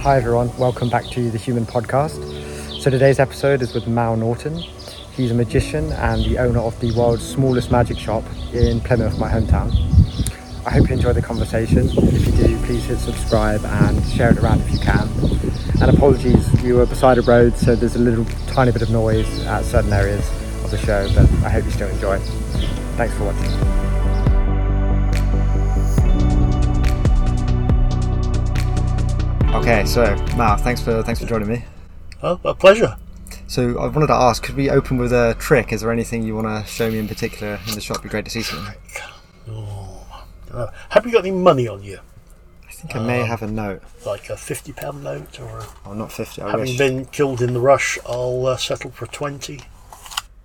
[0.00, 2.24] Hi everyone, welcome back to the Human Podcast.
[2.82, 4.56] So today's episode is with Mal Norton.
[4.56, 8.24] He's a magician and the owner of the world's smallest magic shop
[8.54, 9.70] in Plymouth, my hometown.
[10.66, 11.90] I hope you enjoy the conversation.
[11.92, 15.06] If you do, please hit subscribe and share it around if you can.
[15.82, 19.40] And apologies, we were beside a road, so there's a little tiny bit of noise
[19.40, 20.26] at certain areas
[20.64, 22.18] of the show, but I hope you still enjoy.
[22.96, 23.99] Thanks for watching.
[29.60, 31.64] Okay, so Mal, thanks for thanks for joining me.
[32.22, 32.96] Oh, a pleasure.
[33.46, 35.70] So I wanted to ask, could we open with a trick?
[35.70, 37.96] Is there anything you want to show me in particular in the shop?
[37.96, 38.74] It'd be great to see something.
[39.48, 42.00] Oh, uh, have you got any money on you?
[42.66, 43.82] I think I may um, have a note.
[44.06, 46.40] Like a fifty pound note, or oh, not fifty.
[46.40, 46.78] I having wish.
[46.78, 49.60] been killed in the rush, I'll uh, settle for twenty.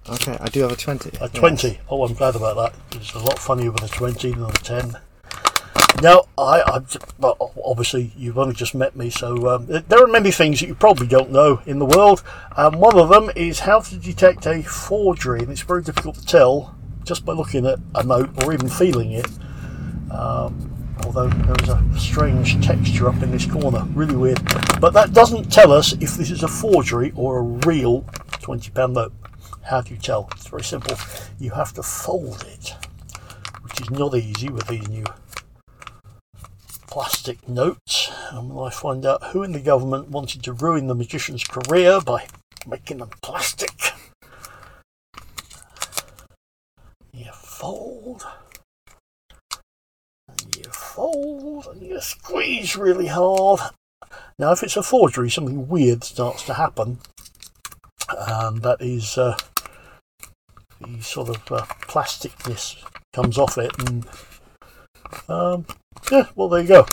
[0.10, 1.12] Okay, I do have a twenty.
[1.22, 1.70] A twenty.
[1.70, 1.80] Yes.
[1.90, 2.98] Oh, I'm glad about that.
[2.98, 4.98] It's a lot funnier with a twenty than a ten.
[6.02, 6.82] No, I, I
[7.64, 11.08] obviously you've only just met me, so um, there are many things that you probably
[11.08, 12.22] don't know in the world.
[12.58, 16.26] Um, one of them is how to detect a forgery, and it's very difficult to
[16.26, 19.28] tell just by looking at a note or even feeling it.
[20.12, 24.44] Um, although there's a strange texture up in this corner, really weird.
[24.82, 28.02] But that doesn't tell us if this is a forgery or a real
[28.42, 29.14] £20 note.
[29.64, 30.28] How do you tell?
[30.34, 30.98] It's very simple.
[31.40, 32.76] You have to fold it,
[33.62, 35.06] which is not easy with these new
[36.96, 41.44] plastic notes and I find out who in the government wanted to ruin the magician's
[41.44, 42.26] career by
[42.66, 43.92] making them plastic.
[47.12, 48.26] You fold,
[50.30, 53.60] and you fold, and you squeeze really hard.
[54.40, 57.00] Now, if it's a forgery, something weird starts to happen,
[58.08, 59.38] and that is uh,
[60.80, 64.08] the sort of uh, plasticness comes off it, and
[65.28, 65.66] um,
[66.12, 66.86] yeah, well, there you go.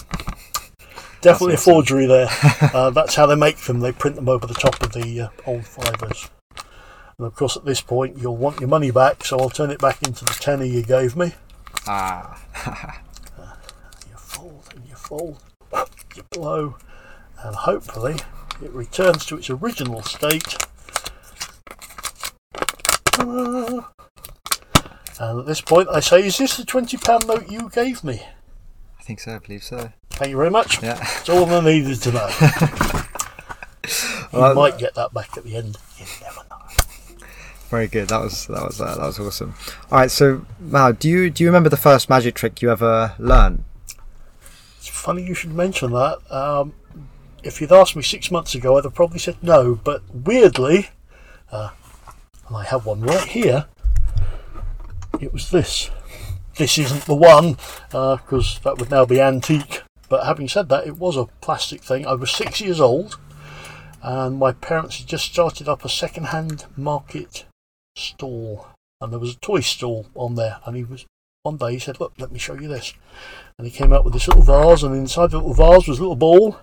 [1.20, 2.28] Definitely a forgery there.
[2.74, 3.80] uh, that's how they make them.
[3.80, 6.28] They print them over the top of the uh, old fibres.
[7.18, 9.78] And of course, at this point, you'll want your money back, so I'll turn it
[9.78, 11.34] back into the tenner you gave me.
[11.86, 12.42] Ah.
[13.39, 13.55] uh,
[14.11, 15.39] you fold and you fold,
[16.17, 16.77] you blow,
[17.44, 18.17] and hopefully
[18.61, 20.56] it returns to its original state.
[23.18, 23.84] and
[25.20, 28.23] at this point, I say, Is this the £20 note you gave me?
[29.02, 29.35] I think so.
[29.35, 29.92] I believe so.
[30.11, 30.80] Thank you very much.
[30.80, 30.95] Yeah.
[30.95, 32.29] That's all I needed to know.
[34.33, 35.77] you well, might get that back at the end.
[35.98, 37.27] You never know.
[37.68, 38.11] Very good.
[38.11, 39.57] That was that was uh, that was awesome.
[39.91, 40.11] All right.
[40.11, 43.64] So now, do you do you remember the first magic trick you ever learned?
[44.79, 46.20] It's funny you should mention that.
[46.30, 46.73] Um,
[47.42, 49.74] if you'd asked me six months ago, I'd have probably said no.
[49.74, 50.91] But weirdly,
[51.51, 51.70] uh,
[52.46, 53.67] and I have one right here.
[55.20, 55.91] It was this
[56.57, 57.57] this isn't the one
[57.90, 59.83] because uh, that would now be antique.
[60.08, 62.07] But having said that, it was a plastic thing.
[62.07, 63.18] I was six years old,
[64.02, 67.46] and my parents had just started up a second-hand market
[67.96, 68.67] stall,
[69.01, 70.58] and there was a toy stall on there.
[70.67, 71.07] And he was
[71.45, 72.92] one day he said, "Look, let me show you this."
[73.57, 76.02] And he came out with this little vase, and inside the little vase was a
[76.02, 76.58] little ball.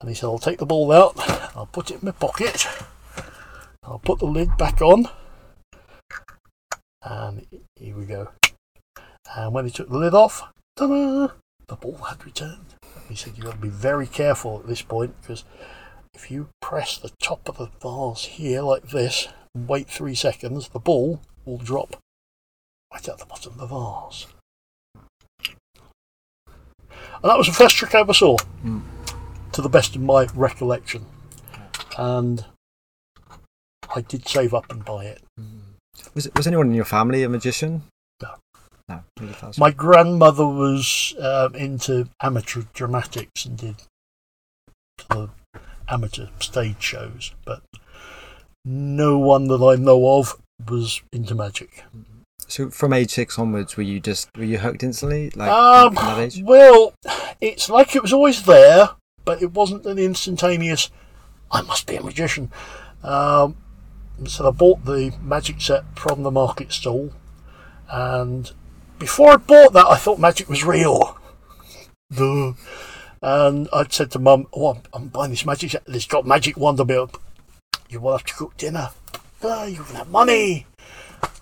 [0.00, 1.14] And he said, "I'll take the ball out.
[1.54, 2.66] I'll put it in my pocket.
[3.82, 5.08] I'll put the lid back on."
[7.02, 8.30] And here we go.
[9.36, 10.42] And when he took the lid off,
[10.76, 11.28] ta-da,
[11.66, 12.74] the ball had returned.
[13.08, 15.44] He said, You've got to be very careful at this point because
[16.14, 20.68] if you press the top of the vase here like this and wait three seconds,
[20.68, 21.96] the ball will drop
[22.92, 24.26] right at the bottom of the vase.
[27.22, 28.82] And that was the first trick I ever saw, mm.
[29.52, 31.06] to the best of my recollection.
[31.96, 32.44] And
[33.94, 35.22] I did save up and buy it.
[35.38, 35.58] Hmm.
[36.14, 37.82] Was, was anyone in your family a magician?
[38.88, 39.02] No,
[39.56, 43.76] My grandmother was um, into amateur dramatics and did
[45.88, 47.62] amateur stage shows, but
[48.64, 50.36] no one that I know of
[50.68, 51.84] was into magic.
[52.46, 55.30] So, from age six onwards, were you just were you hooked instantly?
[55.30, 55.96] Like um,
[56.42, 56.92] well,
[57.40, 58.90] it's like it was always there,
[59.24, 60.90] but it wasn't an instantaneous.
[61.50, 62.50] I must be a magician.
[63.02, 63.56] Um,
[64.26, 67.12] so I bought the magic set from the market stall,
[67.88, 68.50] and
[69.04, 71.18] before I bought that, I thought magic was real.
[72.10, 72.54] Duh.
[73.20, 75.82] And I'd said to Mum, "Oh, I'm, I'm buying this magic set.
[75.86, 77.20] It's got magic wand milk.
[77.90, 78.92] You will have to cook dinner.
[79.42, 80.66] Ah, you haven't money."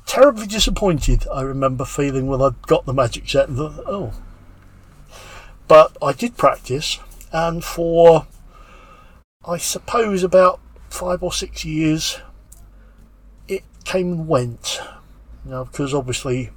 [0.06, 1.24] Terribly disappointed.
[1.32, 4.12] I remember feeling when I got the magic set and thought, "Oh."
[5.68, 6.98] But I did practice,
[7.30, 8.26] and for
[9.46, 10.58] I suppose about
[10.90, 12.18] five or six years,
[13.46, 14.80] it came and went.
[15.44, 16.50] Now, because obviously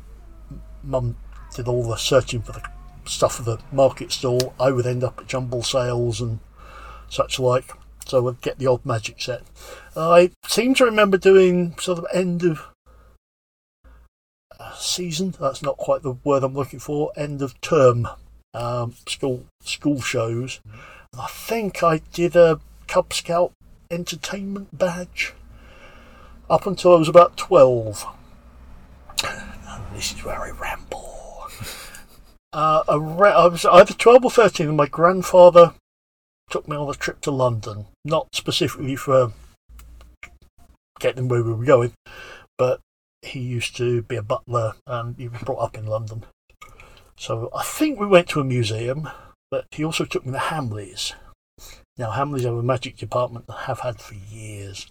[0.85, 1.17] mum
[1.55, 2.63] did all the searching for the
[3.05, 6.39] stuff for the market stall, I would end up at jumble sales and
[7.09, 7.71] such like.
[8.05, 9.41] So I'd get the odd magic set.
[9.95, 12.61] I seem to remember doing sort of end of
[14.77, 15.33] season.
[15.39, 17.11] That's not quite the word I'm looking for.
[17.15, 18.07] End of term
[18.53, 20.59] um, school school shows.
[21.11, 23.51] And I think I did a Cub Scout
[23.89, 25.33] entertainment badge
[26.49, 28.05] up until I was about twelve.
[29.95, 31.47] This is where I ramble.
[32.53, 35.73] Uh, I, was either 12 or 13, and my grandfather
[36.49, 37.87] took me on a trip to London.
[38.05, 39.33] Not specifically for
[41.01, 41.91] getting where we were going,
[42.57, 42.79] but
[43.21, 46.23] he used to be a butler and he was brought up in London.
[47.17, 49.09] So I think we went to a museum,
[49.51, 51.11] but he also took me to Hamleys.
[51.97, 54.87] Now, Hamleys have a magic department that have had for years.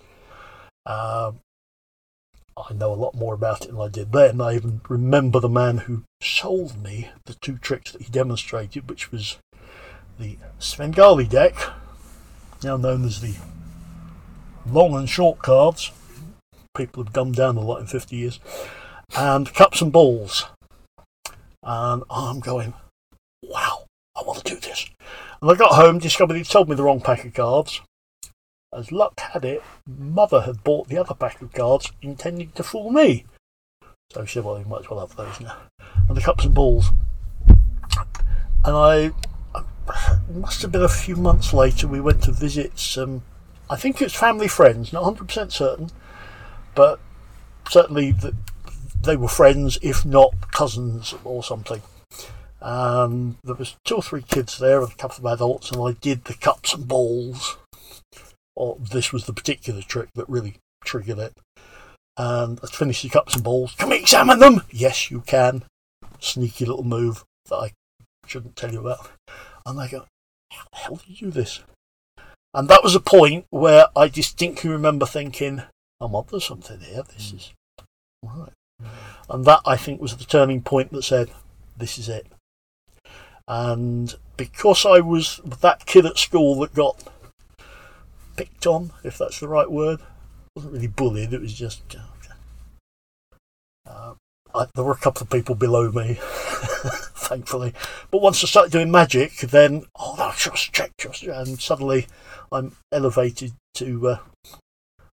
[0.85, 1.41] Um,
[2.57, 4.41] I know a lot more about it than I did then.
[4.41, 9.11] I even remember the man who sold me the two tricks that he demonstrated, which
[9.11, 9.39] was
[10.19, 11.55] the Svengali deck,
[12.63, 13.35] now known as the
[14.67, 15.91] long and short cards.
[16.77, 18.41] People have dumbed down a lot in 50 years.
[19.17, 20.47] And cups and balls.
[21.63, 22.75] And I'm going,
[23.43, 23.85] wow,
[24.17, 24.89] I want to do this.
[25.41, 27.81] And I got home, discovered he'd sold me the wrong pack of cards.
[28.75, 32.91] As luck had it, mother had bought the other pack of cards intending to fool
[32.91, 33.25] me.
[34.13, 35.57] So she might as well have those now.
[36.09, 36.91] And the cups and balls.
[38.65, 39.13] And I,
[40.29, 43.23] must have been a few months later, we went to visit some,
[43.71, 45.91] I think it's family friends, not 100% certain,
[46.75, 46.99] but
[47.71, 48.15] certainly
[49.01, 51.83] they were friends, if not cousins or something.
[52.61, 55.93] And there was two or three kids there and a couple of adults, and I
[56.01, 57.59] did the cups and balls
[58.57, 61.37] or this was the particular trick that really triggered it.
[62.17, 63.75] And I finished the cups and balls.
[63.75, 64.63] Can we examine them?
[64.71, 65.65] Yes, you can.
[66.21, 67.73] Sneaky little move that I
[68.27, 69.11] shouldn't tell you about.
[69.67, 70.07] And I go,
[70.53, 71.61] how the hell did you do this?
[72.53, 75.63] And that was a point where I distinctly remember thinking,
[76.01, 77.03] I'm onto something here.
[77.03, 77.37] This hmm.
[77.37, 77.53] is
[78.23, 78.53] right.
[79.29, 81.31] And that I think was the turning point that said,
[81.77, 82.27] this is it.
[83.49, 87.03] And because I was that kid at school that got
[88.37, 90.01] picked on, if that's the right word.
[90.01, 91.83] It wasn't really bullied, it was just.
[93.87, 94.15] Uh,
[94.55, 97.75] I, there were a couple of people below me, thankfully.
[98.11, 102.07] But once I started doing magic, then, oh, no, trust, check, trust, and suddenly
[102.53, 104.19] I'm elevated to, uh,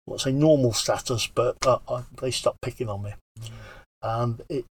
[0.06, 3.14] let's say, normal status, but uh, I, they stopped picking on me.
[3.40, 3.50] Mm.
[4.02, 4.66] And it,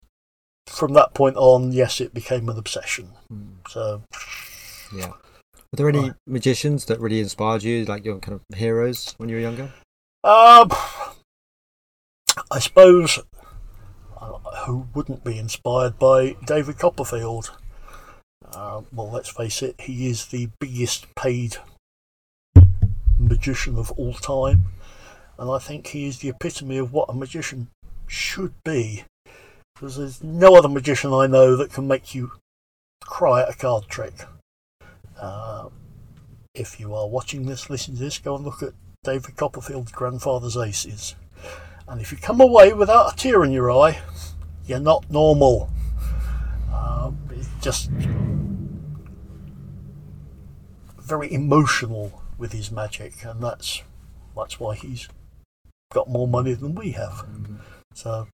[0.67, 3.09] from that point on, yes, it became an obsession.
[3.33, 3.67] Mm.
[3.67, 4.03] So,
[4.95, 5.13] yeah.
[5.71, 9.35] Were there any magicians that really inspired you, like your kind of heroes when you
[9.35, 9.71] were younger?
[10.23, 10.71] Um,
[12.51, 13.19] I suppose
[14.19, 14.31] uh,
[14.65, 17.51] who wouldn't be inspired by David Copperfield?
[18.51, 21.57] Uh, well, let's face it, he is the biggest paid
[23.19, 24.63] magician of all time,
[25.37, 27.67] and I think he is the epitome of what a magician
[28.07, 29.03] should be.
[29.75, 32.31] Because there's no other magician I know that can make you
[33.01, 34.13] cry at a card trick.
[35.19, 35.69] Uh,
[36.53, 38.73] if you are watching this, listen to this, go and look at
[39.03, 41.15] David Copperfield's grandfather's aces.
[41.87, 43.99] And if you come away without a tear in your eye,
[44.65, 45.69] you're not normal.
[46.71, 47.89] Uh, it's just
[50.99, 53.81] very emotional with his magic, and that's
[54.35, 55.09] that's why he's
[55.91, 57.25] got more money than we have.
[57.25, 57.55] Mm-hmm.
[57.95, 58.27] So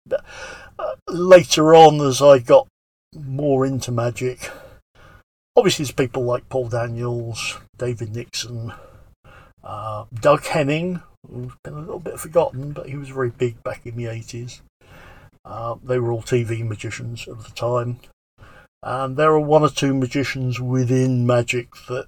[0.79, 2.67] uh, later on, as I got
[3.15, 4.51] more into magic,
[5.57, 8.73] obviously, there's people like Paul Daniels, David Nixon,
[9.63, 13.87] uh, Doug Henning, who's been a little bit forgotten, but he was very big back
[13.87, 14.61] in the 80s.
[15.45, 18.01] Uh, they were all TV magicians at the time.
[18.83, 22.07] And there are one or two magicians within magic that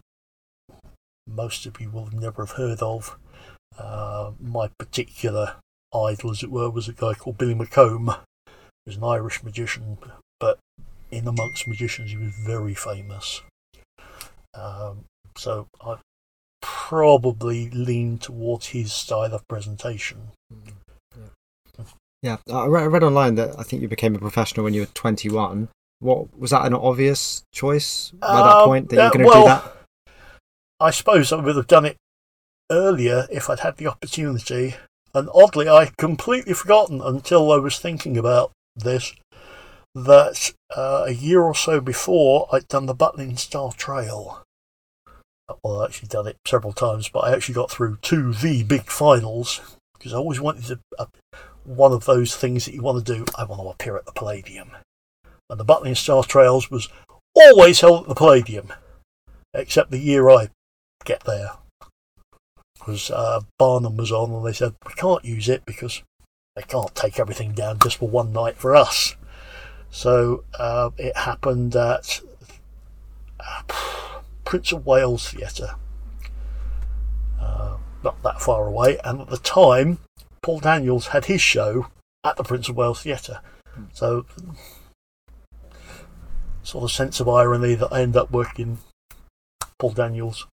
[1.26, 3.18] most of you will never have heard of.
[3.78, 5.56] Uh, my particular
[5.94, 8.18] idol, as it were, was a guy called Billy McComb,
[8.86, 9.98] was an Irish magician,
[11.10, 13.42] in amongst magicians, he was very famous.
[14.54, 15.04] Um,
[15.36, 15.96] so I
[16.62, 20.30] probably lean towards his style of presentation.
[22.22, 25.68] Yeah, I read online that I think you became a professional when you were 21.
[26.00, 29.42] What was that an obvious choice by that um, point that you're going to well,
[29.42, 30.12] do that?
[30.80, 31.96] I suppose I would have done it
[32.70, 34.74] earlier if I'd had the opportunity.
[35.14, 39.14] And oddly, I completely forgotten until I was thinking about this
[39.96, 44.42] that uh, a year or so before I'd done the Butlin Star Trail.
[45.62, 48.90] Well, I actually done it several times, but I actually got through to the big
[48.90, 49.60] finals
[49.94, 50.78] because I always wanted to.
[50.98, 51.06] Uh,
[51.64, 54.12] one of those things that you want to do, I want to appear at the
[54.12, 54.70] Palladium.
[55.48, 56.88] And the Butlin Star Trails was
[57.34, 58.72] always held at the Palladium,
[59.54, 60.50] except the year I
[61.04, 61.52] get there.
[62.86, 66.02] was uh, Barnum was on, and they said we can't use it because
[66.54, 69.16] they can't take everything down just for one night for us.
[69.96, 72.20] So uh, it happened at
[73.40, 73.62] uh,
[74.44, 75.70] Prince of Wales Theatre,
[77.40, 79.96] uh, not that far away, and at the time,
[80.42, 81.86] Paul Daniels had his show
[82.22, 83.40] at the Prince of Wales Theatre.
[83.94, 84.26] So,
[86.62, 88.76] sort of sense of irony that I end up working
[89.78, 90.46] Paul Daniels'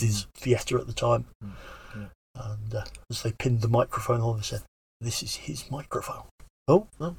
[0.00, 1.26] his theatre at the time.
[2.34, 4.62] And uh, as they pinned the microphone on, they said,
[5.00, 6.24] This is his microphone.
[6.66, 7.16] Oh, no.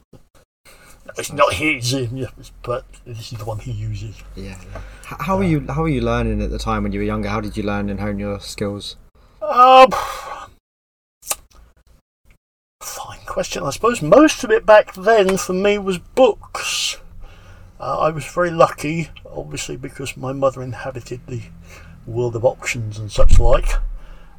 [1.17, 1.93] It's not his,
[2.63, 4.15] but this is the one he uses.
[4.35, 4.57] Yeah.
[4.71, 4.81] yeah.
[5.05, 5.65] How, how were you?
[5.67, 7.29] How were you learning at the time when you were younger?
[7.29, 8.95] How did you learn and hone your skills?
[9.41, 9.89] Um,
[12.81, 13.63] fine question.
[13.63, 16.97] I suppose most of it back then for me was books.
[17.79, 21.43] Uh, I was very lucky, obviously, because my mother inhabited the
[22.05, 23.69] world of auctions and such like.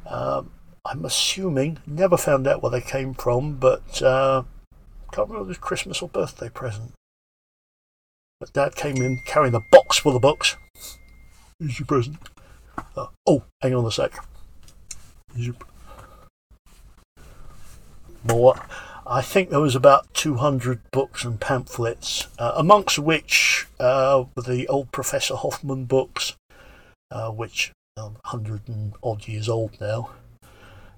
[0.05, 0.51] Um,
[0.85, 4.43] I'm assuming, never found out where they came from, but uh,
[5.11, 6.93] can't remember if it was Christmas or birthday present.
[8.39, 10.55] But Dad came in carrying a box full of books.
[11.59, 12.17] Here's your present.
[12.95, 14.13] Uh, oh, hang on a sec.
[15.35, 15.55] Your
[18.23, 18.55] more.
[19.05, 24.91] I think there was about 200 books and pamphlets, uh, amongst which uh, the old
[24.91, 26.35] Professor Hoffmann books,
[27.09, 30.11] uh, which are 100 and odd years old now.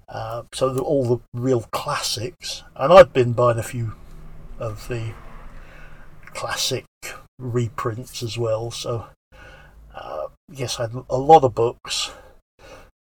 [0.07, 3.93] Uh, so all the real classics, and I'd been buying a few
[4.59, 5.13] of the
[6.33, 6.85] classic
[7.39, 8.71] reprints as well.
[8.71, 9.07] So
[9.93, 12.11] uh, yes, I had a lot of books.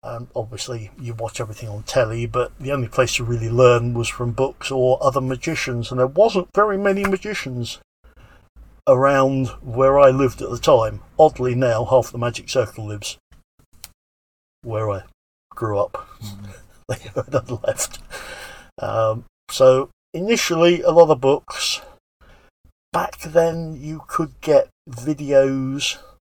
[0.03, 4.07] Um, obviously, you watch everything on telly, but the only place to really learn was
[4.07, 7.79] from books or other magicians, and there wasn't very many magicians
[8.87, 11.01] around where I lived at the time.
[11.17, 13.17] Oddly, now half the Magic Circle lives
[14.61, 15.03] where I
[15.49, 16.07] grew up.
[16.87, 17.99] they had left.
[18.79, 21.81] Um, so initially, a lot of books.
[22.93, 25.97] Back then, you could get videos,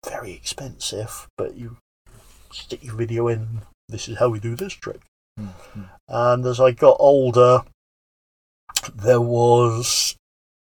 [0.10, 1.78] very expensive, but you
[2.52, 3.62] stick your video in.
[3.90, 5.02] This is how we do this trick.
[5.40, 5.82] Mm-hmm.
[6.08, 7.64] And as I got older,
[8.96, 10.16] there was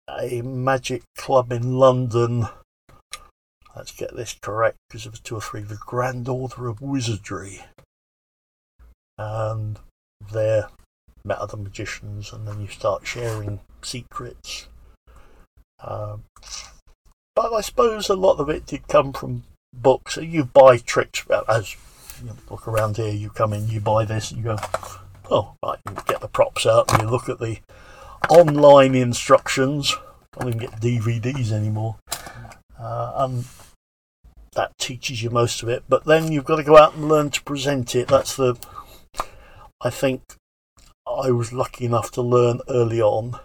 [0.08, 2.48] a magic club in London.
[3.76, 5.62] Let's get this correct because it was two or three.
[5.62, 7.62] The Grand Order of Wizardry.
[9.18, 9.80] And
[10.32, 10.70] there
[11.24, 14.68] met other magicians, and then you start sharing secrets.
[15.84, 16.24] Um,
[17.36, 20.18] but I suppose a lot of it did come from books.
[20.18, 21.76] You buy tricks as
[22.24, 23.14] you look around here.
[23.14, 24.58] You come in, you buy this, and you go,
[25.32, 25.80] oh, right.
[25.88, 27.60] You get the props out, and you look at the
[28.30, 29.96] online instructions.
[30.36, 31.98] I don't even get DVDs anymore,
[32.80, 33.46] uh, and
[34.54, 35.84] that teaches you most of it.
[35.88, 38.08] But then you've got to go out and learn to present it.
[38.08, 38.58] That's the,
[39.82, 40.22] I think,
[41.10, 43.40] I was lucky enough to learn early on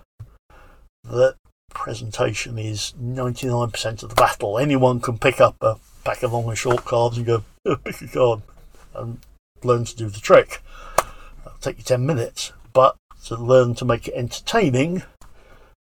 [1.05, 1.37] that
[1.71, 4.59] presentation is 99% of the battle.
[4.59, 8.01] Anyone can pick up a pack of long and short cards and go, oh, pick
[8.03, 8.43] a card
[8.95, 9.19] and
[9.63, 10.63] learn to do the trick.
[11.45, 15.03] It'll take you 10 minutes, but to learn to make it entertaining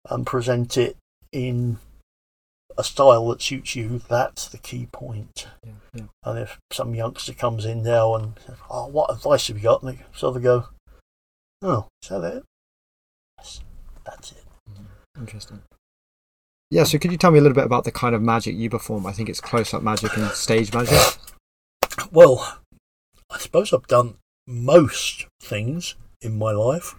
[0.09, 0.97] and present it
[1.31, 1.77] in
[2.77, 5.47] a style that suits you, that's the key point.
[5.65, 6.03] Yeah, yeah.
[6.23, 9.83] And if some youngster comes in now and says, Oh, what advice have you got?
[9.83, 10.67] And they sort of go,
[11.61, 12.43] Oh, is that it?
[13.37, 13.61] Yes,
[14.03, 14.43] that's it.
[14.69, 15.21] Mm-hmm.
[15.21, 15.61] Interesting.
[16.71, 18.69] Yeah, so could you tell me a little bit about the kind of magic you
[18.69, 19.05] perform?
[19.05, 20.97] I think it's close up magic and stage magic.
[22.11, 22.59] Well,
[23.29, 24.15] I suppose I've done
[24.47, 26.95] most things in my life.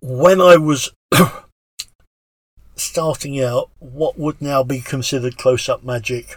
[0.00, 0.92] When I was
[2.76, 6.36] starting out, what would now be considered close up magic,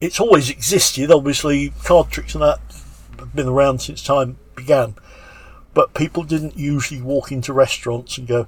[0.00, 1.10] it's always existed.
[1.10, 2.60] Obviously, card tricks and that
[3.18, 4.94] have been around since time began.
[5.74, 8.46] But people didn't usually walk into restaurants and go,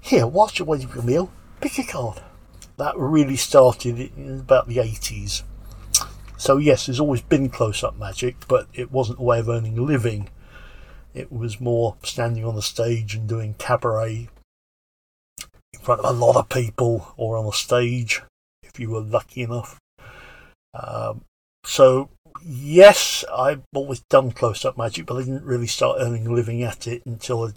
[0.00, 2.20] here, whilst you're waiting for your meal, pick a card.
[2.76, 5.44] That really started in about the 80s.
[6.36, 9.78] So, yes, there's always been close up magic, but it wasn't a way of earning
[9.78, 10.28] a living.
[11.14, 14.28] It was more standing on the stage and doing cabaret
[15.72, 18.20] in front of a lot of people or on a stage
[18.62, 19.78] if you were lucky enough.
[20.74, 21.24] Um,
[21.64, 22.10] so,
[22.42, 26.62] yes, I've always done close up magic, but I didn't really start earning a living
[26.62, 27.52] at it until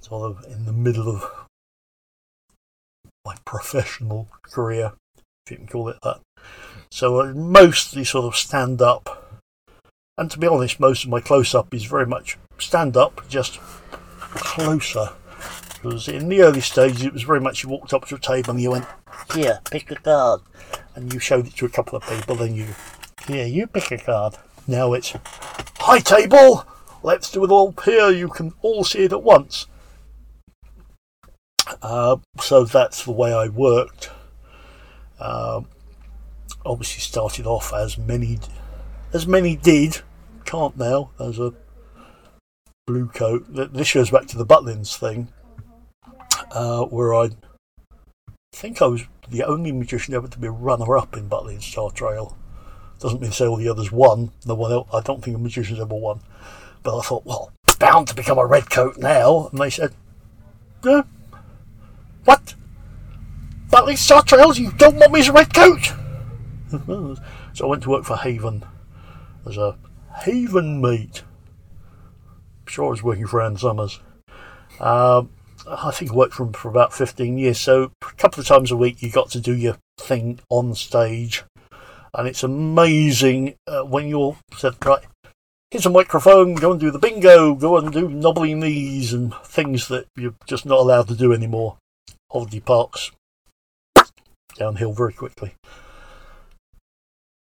[0.00, 1.24] sort of in the middle of
[3.24, 4.92] my professional career,
[5.46, 6.20] if you can call it that.
[6.90, 9.42] So I mostly sort of stand up.
[10.18, 13.58] And to be honest, most of my close up is very much stand up, just
[14.30, 15.10] closer.
[15.74, 18.50] Because in the early stages, it was very much you walked up to a table
[18.50, 18.86] and you went,
[19.34, 20.42] Here, pick a card.
[20.94, 22.66] And you showed it to a couple of people, then you,
[23.30, 24.38] Here, you pick a card.
[24.66, 25.14] Now it's
[25.78, 26.66] high table.
[27.04, 28.10] Let's do it all here.
[28.10, 29.68] You can all see it at once.
[31.80, 34.10] Uh, so that's the way I worked.
[35.20, 35.60] Uh,
[36.66, 38.40] obviously, started off as many
[39.12, 40.00] as many did.
[40.44, 41.10] Can't now.
[41.20, 41.54] As a
[42.88, 43.44] blue coat.
[43.48, 45.32] This goes back to the Butlins thing,
[46.50, 47.30] uh, where I
[48.52, 52.36] think I was the only magician ever to be runner-up in Butlins Star Trail.
[53.00, 54.30] Doesn't mean to say all the others won.
[54.46, 56.20] No one else, I don't think a magician's ever won.
[56.82, 59.48] But I thought, well, bound to become a red coat now.
[59.48, 59.92] And they said,
[60.84, 61.02] yeah.
[62.24, 62.54] What?
[63.68, 64.58] Butlins Star Trails?
[64.58, 65.92] You don't want me as a red coat?
[67.54, 68.64] so I went to work for Haven
[69.46, 69.76] as a
[70.24, 71.22] Haven mate
[72.70, 74.00] sure I was working for Ann Summers.
[74.78, 75.30] Um,
[75.68, 77.58] I think I worked for him for about 15 years.
[77.58, 81.42] So a couple of times a week, you got to do your thing on stage.
[82.14, 85.04] And it's amazing uh, when you're said, right,
[85.70, 89.88] here's a microphone, go and do the bingo, go and do knobbly knees and things
[89.88, 91.76] that you're just not allowed to do anymore.
[92.30, 93.10] Holiday parks
[94.56, 95.54] downhill very quickly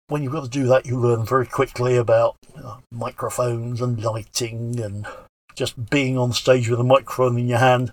[0.08, 4.02] when you've got to do that, you learn very quickly about you know, microphones and
[4.02, 5.06] lighting and
[5.56, 7.92] just being on stage with a microphone in your hand,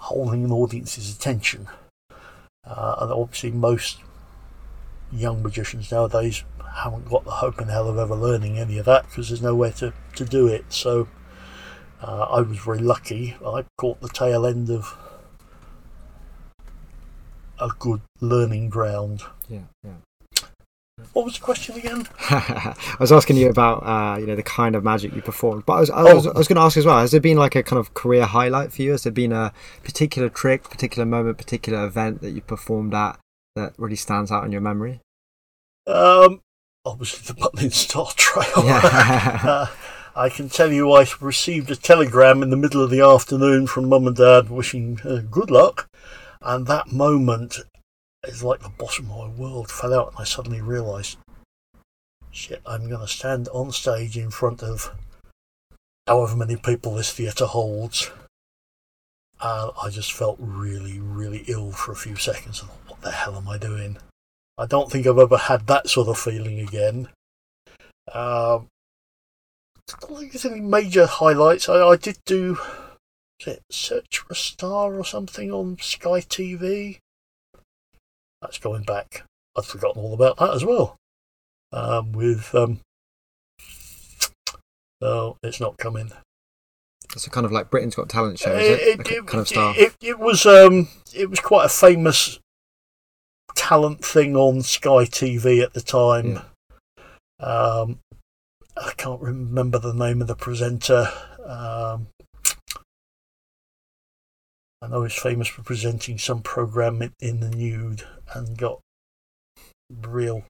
[0.00, 1.68] holding an audience's attention.
[2.64, 3.98] Uh, and obviously, most
[5.12, 9.08] young magicians nowadays haven't got the hope in hell of ever learning any of that
[9.08, 10.64] because there's nowhere to, to do it.
[10.72, 11.08] So
[12.02, 13.36] uh, I was very lucky.
[13.44, 14.96] I caught the tail end of
[17.58, 19.22] a good learning ground.
[19.48, 19.92] Yeah, yeah.
[21.12, 22.06] What was the question again?
[22.30, 25.72] I was asking you about uh, you know the kind of magic you performed, but
[25.72, 26.32] I was, I was, oh.
[26.34, 26.98] was going to ask as well.
[26.98, 28.92] Has there been like a kind of career highlight for you?
[28.92, 29.52] Has there been a
[29.82, 33.18] particular trick, particular moment, particular event that you performed at
[33.60, 35.00] that really stands out in your memory?
[35.86, 36.40] Um,
[36.84, 38.64] obviously the Butlins Star Trail.
[38.64, 38.80] Yeah.
[39.44, 39.66] uh,
[40.16, 43.88] I can tell you, I received a telegram in the middle of the afternoon from
[43.88, 45.88] mum and dad wishing uh, good luck,
[46.42, 47.58] and that moment
[48.26, 51.16] is like the bottom of my world fell out, and I suddenly realised,
[52.30, 54.92] shit, I'm going to stand on stage in front of
[56.06, 58.10] however many people this theatre holds.
[59.42, 62.60] And I just felt really, really ill for a few seconds.
[62.86, 63.96] What the hell am I doing?
[64.58, 67.08] I don't think I've ever had that sort of feeling again.
[68.12, 68.68] Um,
[69.88, 71.68] I don't think there's any major highlights.
[71.68, 72.58] I, I did do
[73.70, 76.98] Search for a Star or something on Sky TV.
[78.42, 79.24] That's going back.
[79.56, 80.96] I'd forgotten all about that as well.
[81.72, 82.80] Um, with um,
[85.00, 86.12] no, it's not coming.
[87.14, 89.00] It's a kind of like Britain's Got Talent show, is it?
[89.00, 89.74] it, it kind of star.
[89.76, 92.38] It, was um, it was quite a famous
[93.56, 96.42] talent thing on Sky TV at the time.
[97.40, 97.44] Yeah.
[97.44, 97.98] Um,
[98.76, 101.08] I can't remember the name of the presenter.
[101.44, 102.08] Um,
[104.82, 108.80] I know he's famous for presenting some program in the nude and got
[109.90, 110.44] real.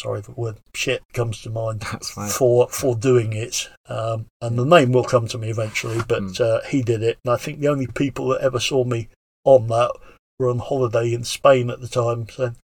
[0.00, 4.92] Sorry, the word shit comes to mind for for doing it, um, and the name
[4.92, 6.00] will come to me eventually.
[6.08, 6.40] But mm.
[6.40, 9.08] uh, he did it, and I think the only people that ever saw me
[9.44, 9.90] on that
[10.38, 12.56] were on holiday in Spain at the time, saying,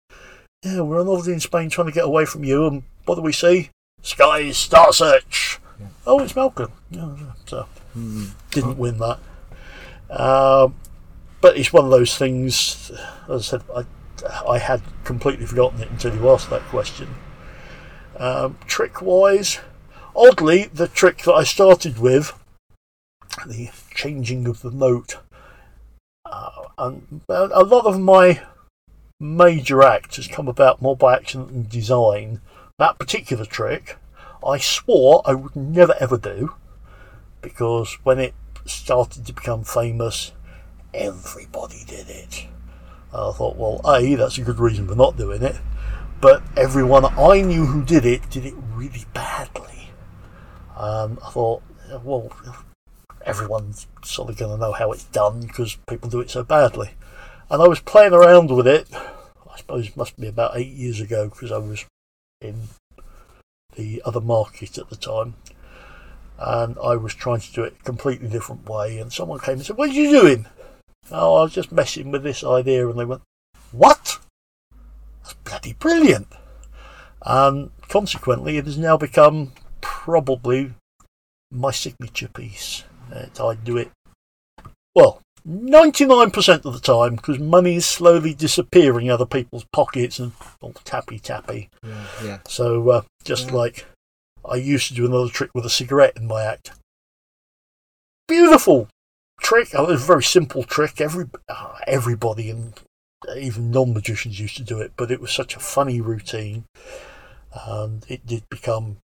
[0.63, 3.23] "Yeah, we're on holiday in Spain, trying to get away from you." And what do
[3.23, 3.71] we see?
[4.01, 5.59] Sky Star Search.
[5.81, 5.87] Yeah.
[6.07, 6.71] Oh, it's Malcolm.
[6.93, 7.17] Yeah,
[7.47, 7.67] so
[7.99, 8.31] mm.
[8.53, 9.19] didn't win that.
[10.09, 10.77] Um,
[11.41, 12.93] but it's one of those things.
[13.29, 13.85] As I said, I,
[14.49, 17.09] I had completely forgotten it until you asked that question.
[18.17, 19.61] Um, trick wise,
[20.15, 22.33] oddly, the trick that I started with,
[23.47, 25.19] the changing of the moat,
[26.25, 28.43] uh, and a lot of my
[29.21, 32.41] major act has come about more by accident than design.
[32.79, 33.97] That particular trick,
[34.47, 36.55] I swore I would never ever do
[37.41, 38.35] because when it
[38.67, 40.33] started to become famous,
[40.93, 42.47] everybody did it.
[43.13, 45.57] And I thought, well, A, that's a good reason for not doing it,
[46.25, 49.91] but everyone I knew who did it did it really badly.
[50.75, 51.63] And I thought,
[52.03, 52.33] well,
[53.27, 56.93] everyone's sort of going to know how it's done because people do it so badly.
[57.51, 60.99] And I was playing around with it, I suppose it must be about eight years
[60.99, 61.85] ago because I was
[62.41, 62.69] in
[63.77, 65.35] the other market at the time.
[66.39, 68.99] And I was trying to do it a completely different way.
[68.99, 70.47] And someone came and said, What are you doing?
[71.11, 73.21] Oh, I was just messing with this idea, and they went,
[73.73, 74.21] What?
[75.25, 76.29] That's bloody brilliant.
[77.23, 80.75] And consequently, it has now become probably
[81.51, 82.85] my signature piece.
[83.13, 83.91] I do it,
[84.95, 90.33] well, 99% of the time because money is slowly disappearing out of people's pockets and
[90.61, 91.69] all tappy tappy.
[91.83, 92.07] Yeah.
[92.25, 92.39] yeah.
[92.47, 93.55] So uh, just Yeah.
[93.55, 93.87] like
[94.49, 96.73] I used to do another trick with a cigarette in my act.
[98.27, 98.89] Beautiful
[99.41, 99.69] trick.
[99.75, 101.01] Oh, it was a very simple trick.
[101.01, 102.73] Every uh, everybody and
[103.37, 106.65] even non-magicians used to do it, but it was such a funny routine,
[107.67, 108.99] and it did become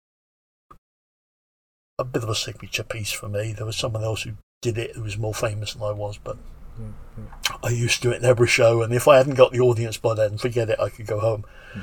[1.99, 3.53] a bit of a signature piece for me.
[3.53, 6.37] There was someone else who did it who was more famous than I was, but
[6.79, 7.25] Yeah,
[7.63, 9.97] I used to do it in every show, and if I hadn't got the audience
[9.97, 11.45] by then, forget it, I could go home.
[11.73, 11.81] Hmm.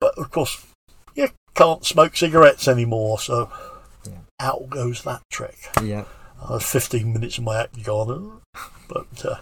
[0.00, 0.64] But of course,
[1.16, 3.50] you can't smoke cigarettes anymore, so
[4.06, 4.18] Yeah.
[4.38, 5.58] out goes that trick.
[5.82, 6.04] Yeah.
[6.40, 8.42] Uh, 15 minutes of my act gone,
[8.88, 9.38] but uh,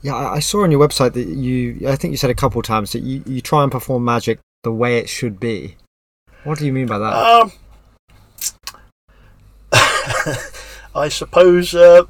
[0.00, 2.66] Yeah, I saw on your website that you, I think you said a couple of
[2.66, 5.76] times that you, you try and perform magic the way it should be.
[6.44, 7.14] What do you mean by that?
[7.14, 7.52] um,
[10.94, 12.04] I suppose uh,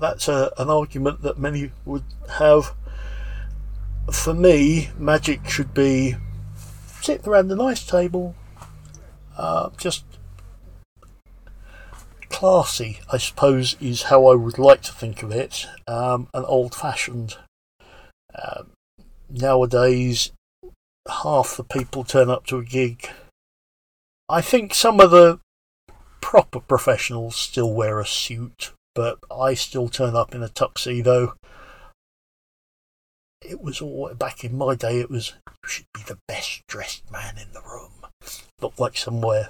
[0.00, 2.04] that's a, an argument that many would
[2.38, 2.74] have.
[4.10, 6.16] For me, magic should be
[7.00, 8.34] sitting around a nice table,
[9.36, 10.04] uh, just
[12.44, 16.74] classy, I suppose, is how I would like to think of it, um, and old
[16.74, 17.38] fashioned.
[18.34, 18.72] Um,
[19.30, 20.30] nowadays,
[21.08, 23.08] half the people turn up to a gig.
[24.28, 25.40] I think some of the
[26.20, 31.36] proper professionals still wear a suit, but I still turn up in a tuxedo.
[33.40, 35.00] It was all back in my day.
[35.00, 38.04] It was you should be the best dressed man in the room.
[38.60, 39.48] Look like somewhere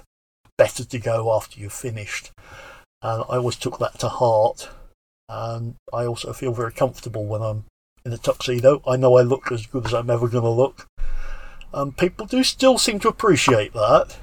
[0.57, 2.31] better to go after you've finished.
[3.01, 4.69] And I always took that to heart.
[5.29, 7.65] And I also feel very comfortable when I'm
[8.05, 8.81] in a tuxedo.
[8.87, 10.87] I know I look as good as I'm ever going to look.
[11.73, 14.17] And people do still seem to appreciate that.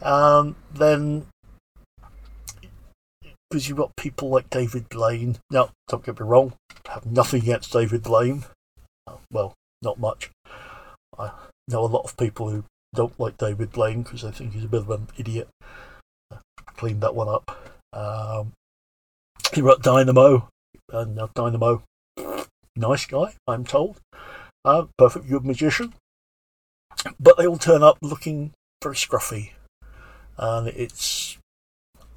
[0.00, 1.26] And then
[3.52, 5.36] because you've got people like David Blaine.
[5.50, 6.54] Now, don't get me wrong,
[6.88, 8.44] I have nothing against David Blaine.
[9.06, 9.52] Uh, Well,
[9.82, 10.30] not much.
[11.18, 11.32] I
[11.68, 14.68] know a lot of people who don't like David Blaine because they think he's a
[14.68, 15.48] bit of an idiot.
[16.30, 16.38] Uh,
[16.76, 17.71] Cleaned that one up.
[17.92, 18.52] Um,
[19.52, 20.48] he wrote Dynamo,
[20.92, 21.82] and now Dynamo,
[22.76, 24.00] nice guy, I'm told.
[24.64, 25.94] Uh, perfect good magician.
[27.18, 28.52] But they all turn up looking
[28.82, 29.52] very scruffy.
[30.38, 31.38] And it's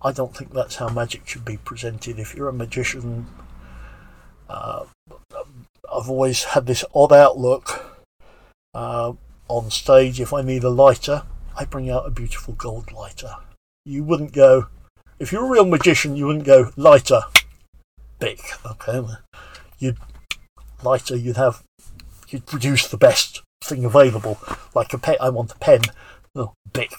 [0.02, 2.20] I don't think that's how magic should be presented.
[2.20, 3.26] If you're a magician,
[4.48, 4.86] uh,
[5.92, 8.06] I've always had this odd outlook
[8.76, 9.14] uh,
[9.48, 10.22] on stage.
[10.22, 11.24] If I need a lighter,
[11.58, 13.36] I bring out a beautiful gold lighter.
[13.84, 14.68] You wouldn't go,
[15.20, 17.22] if you're a real magician, you wouldn't go lighter,
[18.20, 18.40] big.
[18.66, 19.02] Okay,
[19.80, 19.98] you'd
[20.84, 21.16] lighter.
[21.16, 21.64] You'd have,
[22.30, 24.40] you'd produce the best thing available,
[24.74, 25.18] like a pen.
[25.20, 25.82] I want a pen.
[26.34, 26.92] No, big.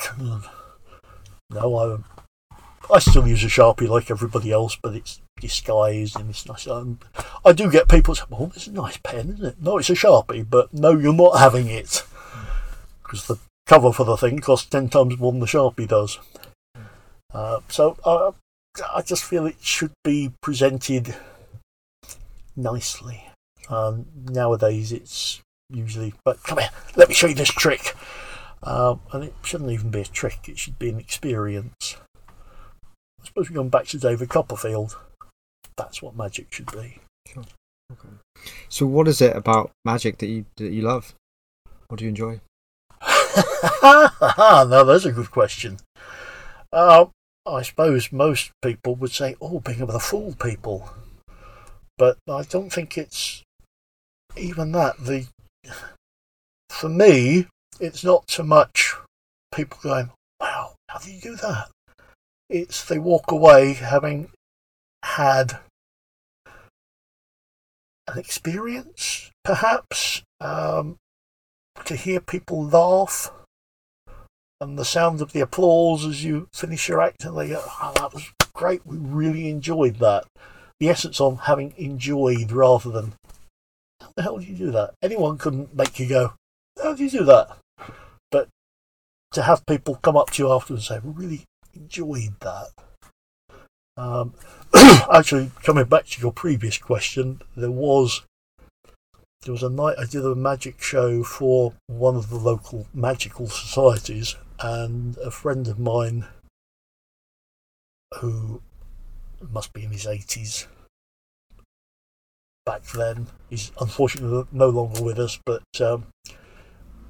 [1.50, 1.98] No, I
[2.92, 6.66] I still use a sharpie like everybody else, but it's disguised and it's nice.
[6.66, 7.00] Um,
[7.44, 9.94] I do get people say, "Oh, it's a nice pen, isn't it?" No, it's a
[9.94, 12.05] sharpie, but no, you're not having it
[13.02, 16.18] because the cover for the thing costs ten times more than the sharpie does.
[17.37, 18.33] Uh, so uh,
[18.94, 21.14] I just feel it should be presented
[22.57, 23.29] nicely.
[23.68, 27.94] Um, nowadays, it's usually, but come here, let me show you this trick.
[28.62, 31.99] Um, and it shouldn't even be a trick; it should be an experience.
[33.20, 34.96] I suppose we're going back to David Copperfield.
[35.77, 37.01] That's what magic should be.
[37.31, 37.44] Sure.
[37.92, 38.14] Okay.
[38.70, 41.14] So, what is it about magic that you that you love?
[41.88, 42.40] What do you enjoy?
[43.83, 45.77] now, that's a good question.
[46.72, 47.07] Uh,
[47.47, 50.91] I suppose most people would say, oh, being able to fool people.
[51.97, 53.43] But I don't think it's
[54.37, 54.99] even that.
[54.99, 55.27] The
[56.71, 57.47] For me,
[57.81, 58.95] it's not so much
[59.55, 61.69] people going, wow, how do you do that?
[62.51, 64.31] It's they walk away having
[65.03, 65.59] had
[68.09, 70.97] an experience, perhaps, um,
[71.85, 73.31] to hear people laugh
[74.61, 77.92] and the sound of the applause as you finish your act and they go, oh,
[77.97, 80.25] that was great, we really enjoyed that.
[80.81, 83.12] The essence of having enjoyed rather than,
[84.01, 84.95] how the hell do you do that?
[85.03, 86.35] Anyone couldn't make you go,
[86.83, 87.57] how do you do that?
[88.31, 88.49] But
[89.33, 92.69] to have people come up to you afterwards and say, we really enjoyed that.
[93.99, 94.35] Um,
[95.12, 98.23] actually, coming back to your previous question, there was
[99.42, 103.47] there was a night I did a magic show for one of the local magical
[103.49, 106.27] societies, and a friend of mine
[108.21, 108.62] who
[109.40, 110.66] must be in his 80s
[112.66, 116.07] back then, he's unfortunately no longer with us, but um,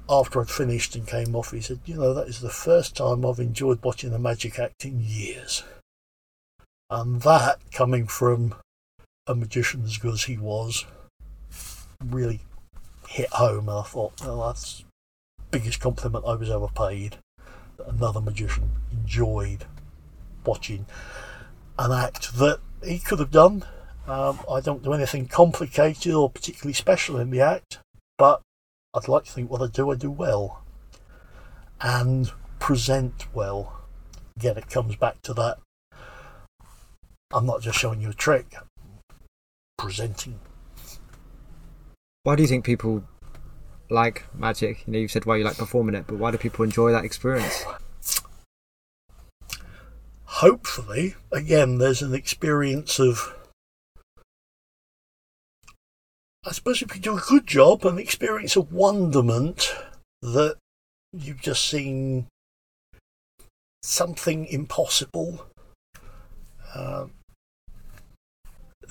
[0.09, 3.25] after I'd finished and came off, he said, You know, that is the first time
[3.25, 5.63] I've enjoyed watching a magic act in years.
[6.89, 8.55] And that coming from
[9.25, 10.85] a magician as good as he was
[12.05, 12.39] really
[13.07, 13.67] hit home.
[13.67, 17.17] And I thought, well, that's the biggest compliment I was ever paid.
[17.87, 19.65] Another magician enjoyed
[20.45, 20.85] watching
[21.79, 23.63] an act that he could have done.
[24.07, 27.79] Um, I don't do anything complicated or particularly special in the act,
[28.17, 28.41] but
[28.93, 30.63] I'd like to think what I do, I do well.
[31.81, 33.81] And present well.
[34.37, 35.57] Again, it comes back to that.
[37.33, 38.55] I'm not just showing you a trick,
[39.77, 40.39] presenting.
[42.23, 43.03] Why do you think people
[43.89, 44.85] like magic?
[44.85, 47.05] You know, you've said why you like performing it, but why do people enjoy that
[47.05, 47.63] experience?
[50.23, 53.33] Hopefully, again, there's an experience of.
[56.45, 59.73] I suppose if you do a good job, an experience of wonderment
[60.21, 60.57] that
[61.11, 62.27] you've just seen
[63.81, 65.47] something impossible.
[66.73, 67.07] Uh,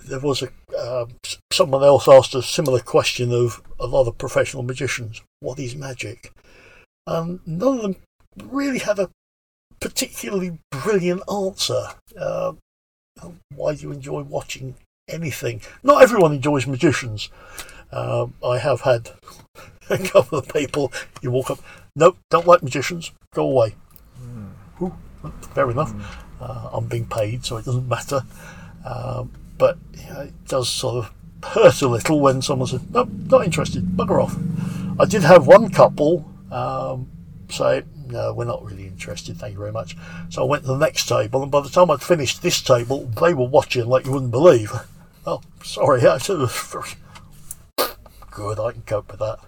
[0.07, 1.07] there was a uh,
[1.53, 6.33] someone else asked a similar question of a lot of professional magicians: "What is magic?"
[7.07, 7.97] Um, none of them
[8.45, 9.11] really had a
[9.81, 11.89] particularly brilliant answer.
[12.19, 12.53] Uh,
[13.55, 14.75] why do you enjoy watching
[15.09, 15.61] anything?
[15.83, 17.31] Not everyone enjoys magicians.
[17.93, 19.11] Uh, I have had
[19.91, 20.93] a couple of people.
[21.23, 21.59] You walk up,
[21.95, 23.13] nope, don't like magicians.
[23.35, 23.75] Go away.
[24.21, 24.51] Mm.
[24.83, 24.95] Ooh,
[25.55, 25.93] fair enough.
[25.93, 26.05] Mm.
[26.41, 28.23] Uh, I'm being paid, so it doesn't matter.
[28.85, 31.13] Um, but you know, it does sort of
[31.45, 33.97] hurt a little when someone says, "No, not interested.
[33.97, 34.37] Bugger off."
[34.99, 37.09] I did have one couple um,
[37.51, 39.37] say, "No, we're not really interested.
[39.37, 39.97] Thank you very much."
[40.29, 43.07] So I went to the next table, and by the time I'd finished this table,
[43.21, 44.73] they were watching like you wouldn't believe.
[45.27, 46.19] Oh, sorry, I
[48.31, 49.39] "Good, I can cope with that."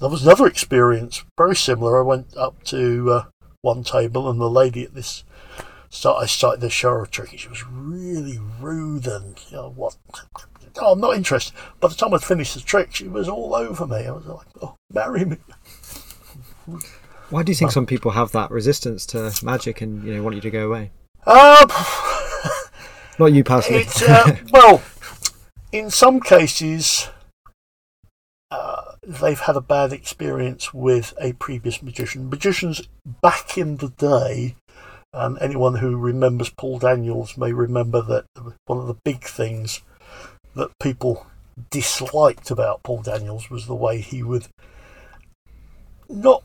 [0.00, 1.98] There was another experience very similar.
[1.98, 3.24] I went up to uh,
[3.62, 5.24] one table, and the lady at this
[5.90, 7.38] start, I started the show her a trick.
[7.38, 9.96] She was really rude and, you know, what?
[10.80, 11.54] Oh, I'm not interested.
[11.80, 14.06] By the time I'd finished the trick, she was all over me.
[14.06, 15.36] I was like, oh, marry me.
[17.30, 20.36] Why do you think some people have that resistance to magic and, you know, want
[20.36, 20.90] you to go away?
[21.26, 21.68] Um,
[23.18, 23.86] not you personally.
[24.06, 24.82] Uh, well,
[25.72, 27.08] in some cases,
[28.50, 32.30] uh, they've had a bad experience with a previous magician.
[32.30, 32.88] Magicians
[33.20, 34.56] back in the day
[35.12, 38.24] and anyone who remembers Paul Daniels may remember that
[38.66, 39.82] one of the big things
[40.54, 41.26] that people
[41.70, 44.46] disliked about Paul Daniels was the way he would
[46.08, 46.42] not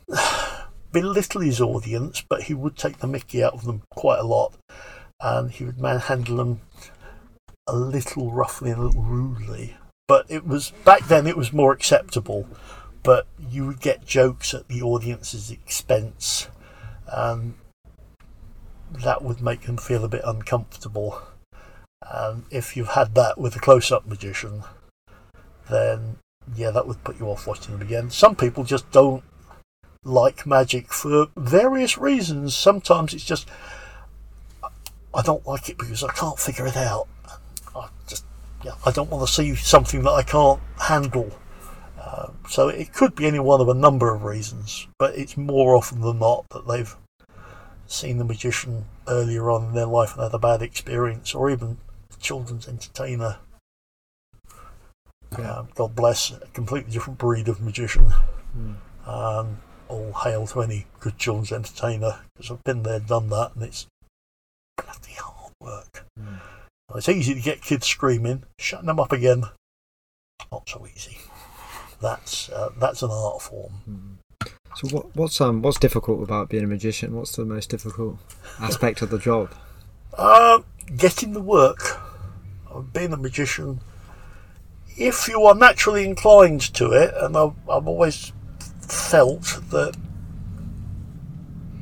[0.92, 4.54] belittle his audience, but he would take the mickey out of them quite a lot.
[5.20, 6.62] And he would manhandle them
[7.68, 9.78] a little roughly and a little rudely.
[10.08, 12.48] But it was back then it was more acceptable.
[13.04, 16.48] But you would get jokes at the audience's expense.
[17.08, 17.56] And
[19.02, 21.22] that would make them feel a bit uncomfortable.
[22.02, 24.64] And if you've had that with a close up magician,
[25.70, 26.18] then
[26.56, 28.10] yeah, that would put you off watching them again.
[28.10, 29.24] Some people just don't
[30.04, 32.56] like magic for various reasons.
[32.56, 33.48] Sometimes it's just,
[35.14, 37.08] I don't like it because I can't figure it out.
[37.76, 38.26] I just,
[38.64, 41.32] yeah, I don't want to see something that I can't handle.
[42.00, 45.76] Uh, so it could be any one of a number of reasons, but it's more
[45.76, 46.96] often than not that they've
[47.88, 51.78] seen the magician earlier on in their life and had a bad experience, or even
[52.20, 53.38] children's entertainer.
[55.38, 55.58] Yeah.
[55.58, 58.14] Um, God bless, a completely different breed of magician.
[58.58, 58.76] Mm.
[59.08, 59.58] Um,
[59.90, 63.88] all hail to any good children's entertainer because I've been there, done that, and it's
[64.78, 66.06] bloody hard work.
[66.20, 66.40] Mm.
[66.96, 69.46] It's easy to get kids screaming, shutting them up again.
[70.52, 71.18] Not so easy.
[72.02, 73.74] That's uh, that's an art form.
[73.90, 74.23] Mm.
[74.76, 77.16] So what, what's um what's difficult about being a magician?
[77.16, 78.18] What's the most difficult
[78.60, 79.52] aspect of the job?
[80.18, 80.62] Uh,
[80.98, 82.02] getting the work.
[82.92, 83.82] Being a magician.
[84.98, 88.32] If you are naturally inclined to it, and I've, I've always
[88.82, 89.96] felt that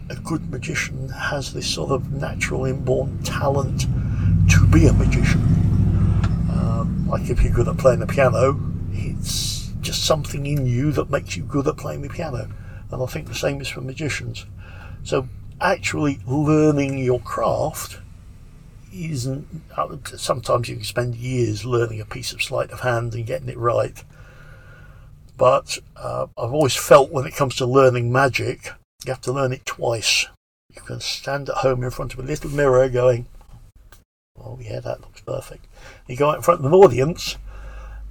[0.10, 3.82] a good magician has this sort of natural inborn talent
[4.50, 5.42] to be a magician.
[6.52, 8.60] Um, like if you're good at playing the piano,
[8.92, 12.50] it's just something in you that makes you good at playing the piano
[12.92, 14.46] and I think the same is for magicians.
[15.04, 15.28] So
[15.60, 18.00] actually learning your craft
[18.94, 19.48] isn't.
[20.18, 23.58] Sometimes you can spend years learning a piece of sleight of hand and getting it
[23.58, 24.04] right.
[25.38, 28.72] But uh, I've always felt when it comes to learning magic,
[29.06, 30.28] you have to learn it twice.
[30.76, 33.26] You can stand at home in front of a little mirror going,
[34.38, 35.66] oh yeah, that looks perfect.
[36.08, 37.38] You go out in front of an audience.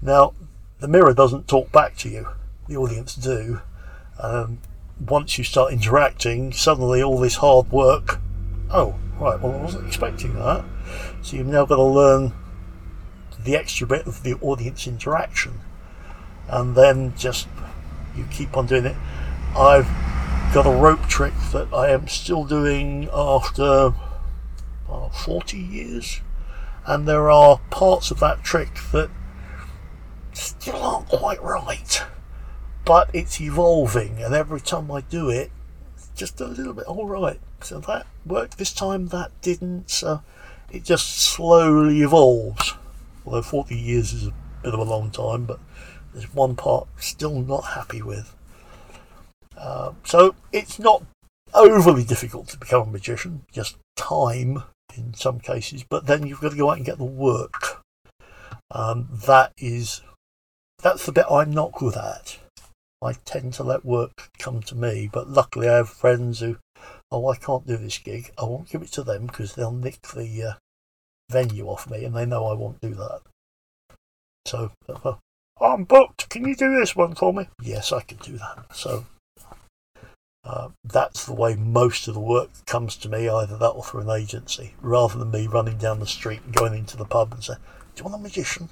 [0.02, 0.34] Now,
[0.80, 2.28] the mirror doesn't talk back to you.
[2.68, 3.60] The audience do.
[4.18, 4.58] Um,
[5.00, 8.20] once you start interacting, suddenly all this hard work.
[8.70, 9.40] Oh, right.
[9.40, 10.64] Well, I wasn't expecting that.
[11.22, 12.32] So you've now got to learn
[13.42, 15.60] the extra bit of the audience interaction.
[16.48, 17.48] And then just
[18.16, 18.96] you keep on doing it.
[19.56, 19.88] I've
[20.52, 23.92] got a rope trick that I am still doing after
[24.88, 26.20] uh, 40 years,
[26.86, 29.10] and there are parts of that trick that
[30.32, 32.02] still aren't quite right,
[32.90, 35.52] but it's evolving, and every time I do it,
[35.94, 37.38] it's just a little bit all right.
[37.60, 39.90] So that worked this time, that didn't.
[39.90, 40.22] So
[40.72, 42.74] it just slowly evolves.
[43.24, 44.32] Although 40 years is a
[44.64, 45.60] bit of a long time, but
[46.12, 48.34] there's one part still not happy with.
[49.56, 51.04] Uh, so it's not
[51.54, 54.64] overly difficult to become a magician, just time
[54.96, 57.84] in some cases, but then you've got to go out and get the work.
[58.72, 60.00] Um, that is,
[60.82, 62.39] that's the bit I'm not good at.
[63.02, 66.58] I tend to let work come to me, but luckily I have friends who,
[67.10, 68.30] oh, I can't do this gig.
[68.38, 70.52] I won't give it to them because they'll nick the uh,
[71.30, 73.20] venue off me, and they know I won't do that.
[74.46, 75.14] So, uh,
[75.60, 76.28] I'm booked.
[76.30, 77.48] Can you do this one for me?
[77.62, 78.74] Yes, I can do that.
[78.74, 79.04] So
[80.42, 84.00] uh, that's the way most of the work comes to me, either that or through
[84.00, 87.44] an agency, rather than me running down the street and going into the pub and
[87.44, 87.60] saying,
[87.94, 88.70] Do you want a magician?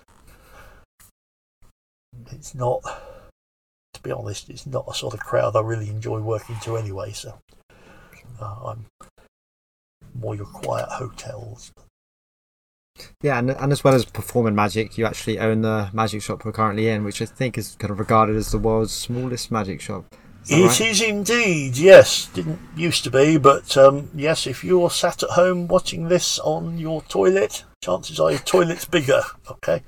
[2.31, 2.83] It's not,
[4.09, 7.39] be honest, it's not a sort of crowd I really enjoy working to anyway, so
[8.41, 8.87] uh, I'm
[10.15, 11.73] more your quiet hotels.
[13.23, 16.53] Yeah, and, and as well as performing magic, you actually own the magic shop we're
[16.53, 20.05] currently in, which I think is kind of regarded as the world's smallest magic shop.
[20.51, 20.81] It right?
[20.81, 22.27] is indeed, yes.
[22.29, 26.79] Didn't used to be, but um, yes, if you're sat at home watching this on
[26.79, 29.83] your toilet, chances are your toilet's bigger, okay?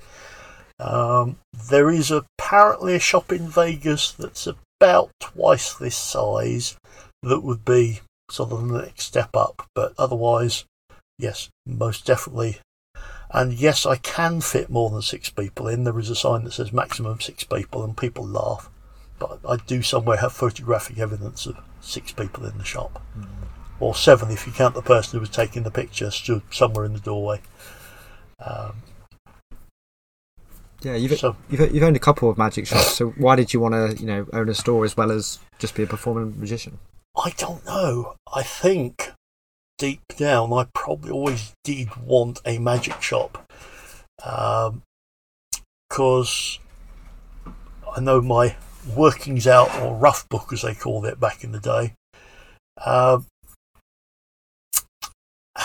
[0.79, 1.37] Um,
[1.69, 2.11] there is
[2.51, 6.75] apparently a shop in Vegas that's about twice this size
[7.23, 10.65] that would be sort of the next step up, but otherwise,
[11.17, 12.57] yes, most definitely.
[13.33, 15.85] And yes, I can fit more than six people in.
[15.85, 18.69] There is a sign that says maximum six people, and people laugh
[19.17, 23.27] but I do somewhere have photographic evidence of six people in the shop, mm.
[23.79, 26.93] or seven if you count the person who was taking the picture stood somewhere in
[26.93, 27.39] the doorway.
[28.43, 28.81] Um,
[30.81, 32.95] yeah, you've, so, you've you've owned a couple of magic shops.
[32.95, 35.75] So why did you want to you know own a store as well as just
[35.75, 36.79] be a performing magician?
[37.15, 38.15] I don't know.
[38.33, 39.11] I think
[39.77, 43.51] deep down, I probably always did want a magic shop
[44.17, 44.79] because
[47.45, 47.55] um,
[47.95, 48.55] I know my
[48.95, 51.93] workings out or rough book as they called it back in the day
[52.77, 53.19] uh,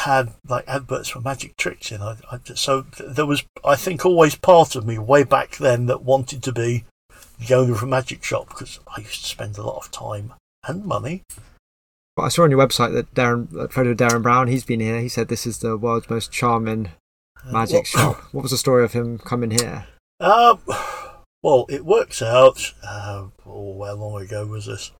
[0.07, 4.35] had like adverts for magic tricks in I, I, so there was i think always
[4.35, 6.85] part of me way back then that wanted to be
[7.39, 10.33] the owner of a magic shop because i used to spend a lot of time
[10.67, 11.23] and money
[12.17, 14.81] well, i saw on your website that Derren that photo of Derren brown he's been
[14.81, 16.91] here he said this is the world's most charming
[17.45, 19.87] uh, magic uh, shop what was the story of him coming here
[20.19, 20.57] uh,
[21.43, 22.73] well, it works out.
[22.83, 24.91] Uh, oh, how long ago was this?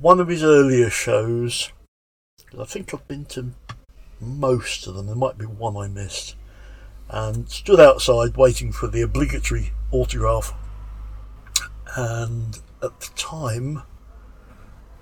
[0.00, 1.70] One of his earlier shows.
[2.58, 3.52] I think I've been to
[4.20, 5.06] most of them.
[5.06, 6.36] There might be one I missed.
[7.08, 10.52] And stood outside waiting for the obligatory autograph.
[11.96, 13.82] And at the time,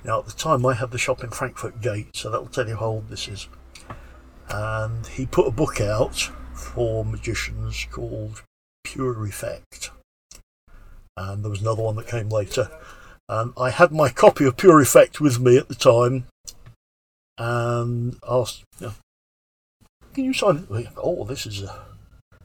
[0.05, 2.77] now at the time I had the shop in Frankfort Gate, so that'll tell you
[2.77, 3.49] how old this is.
[4.49, 8.43] And he put a book out for magicians called
[8.85, 9.91] Pure Effect
[11.17, 12.71] and there was another one that came later.
[13.29, 16.27] And I had my copy of Pure Effect with me at the time,
[17.39, 18.95] and asked, you know,
[20.17, 21.71] "Can you sign it?" Oh, this is a.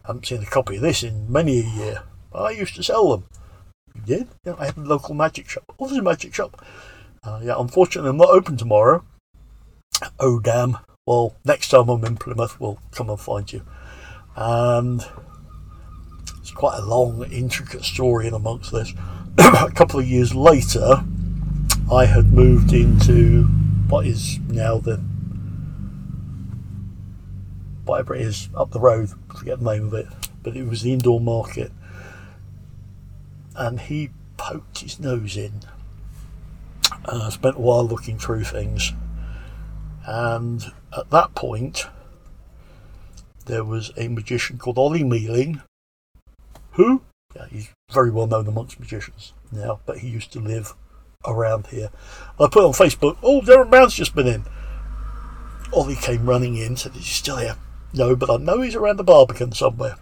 [0.04, 2.04] I haven't seen a copy of this in many a year.
[2.34, 3.24] I used to sell them.
[3.96, 4.28] You did?
[4.44, 5.64] Yeah, I have a local magic shop.
[5.80, 6.66] Oh, there's a magic shop.
[7.24, 9.06] Uh, yeah, unfortunately, I'm not open tomorrow.
[10.20, 10.80] Oh, damn.
[11.06, 13.62] Well, next time I'm in Plymouth, we'll come and find you.
[14.36, 15.06] And
[16.40, 18.94] it's quite a long, intricate story in amongst this.
[19.38, 21.06] a couple of years later,
[21.90, 23.44] I had moved into
[23.88, 25.02] what is now the
[27.92, 29.12] whatever it is up the road.
[29.38, 30.08] Forget the name of it,
[30.42, 31.72] but it was the indoor market,
[33.56, 35.62] and he poked his nose in.
[37.06, 38.94] I spent a while looking through things,
[40.06, 40.64] and
[40.98, 41.88] at that point,
[43.46, 45.62] there was a magician called Ollie Mealing
[46.72, 47.02] who?
[47.36, 50.74] Yeah, he's very well known amongst magicians now, but he used to live
[51.26, 51.90] around here.
[52.40, 54.46] I put on Facebook, oh, Derren Brown's just been in.
[55.74, 57.58] Ollie came running in, said, is he still here?
[57.94, 59.98] No, but I know he's around the Barbican somewhere.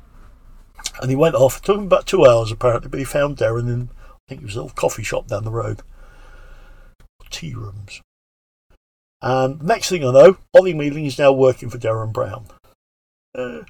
[1.02, 1.58] And he went off.
[1.58, 4.46] It took him about two hours apparently, but he found Derren in, I think it
[4.46, 5.82] was a little coffee shop down the road.
[7.30, 8.02] Tea rooms.
[9.22, 12.48] And next thing I know, Ollie Mealing is now working for Derren Brown.
[13.36, 13.62] Uh,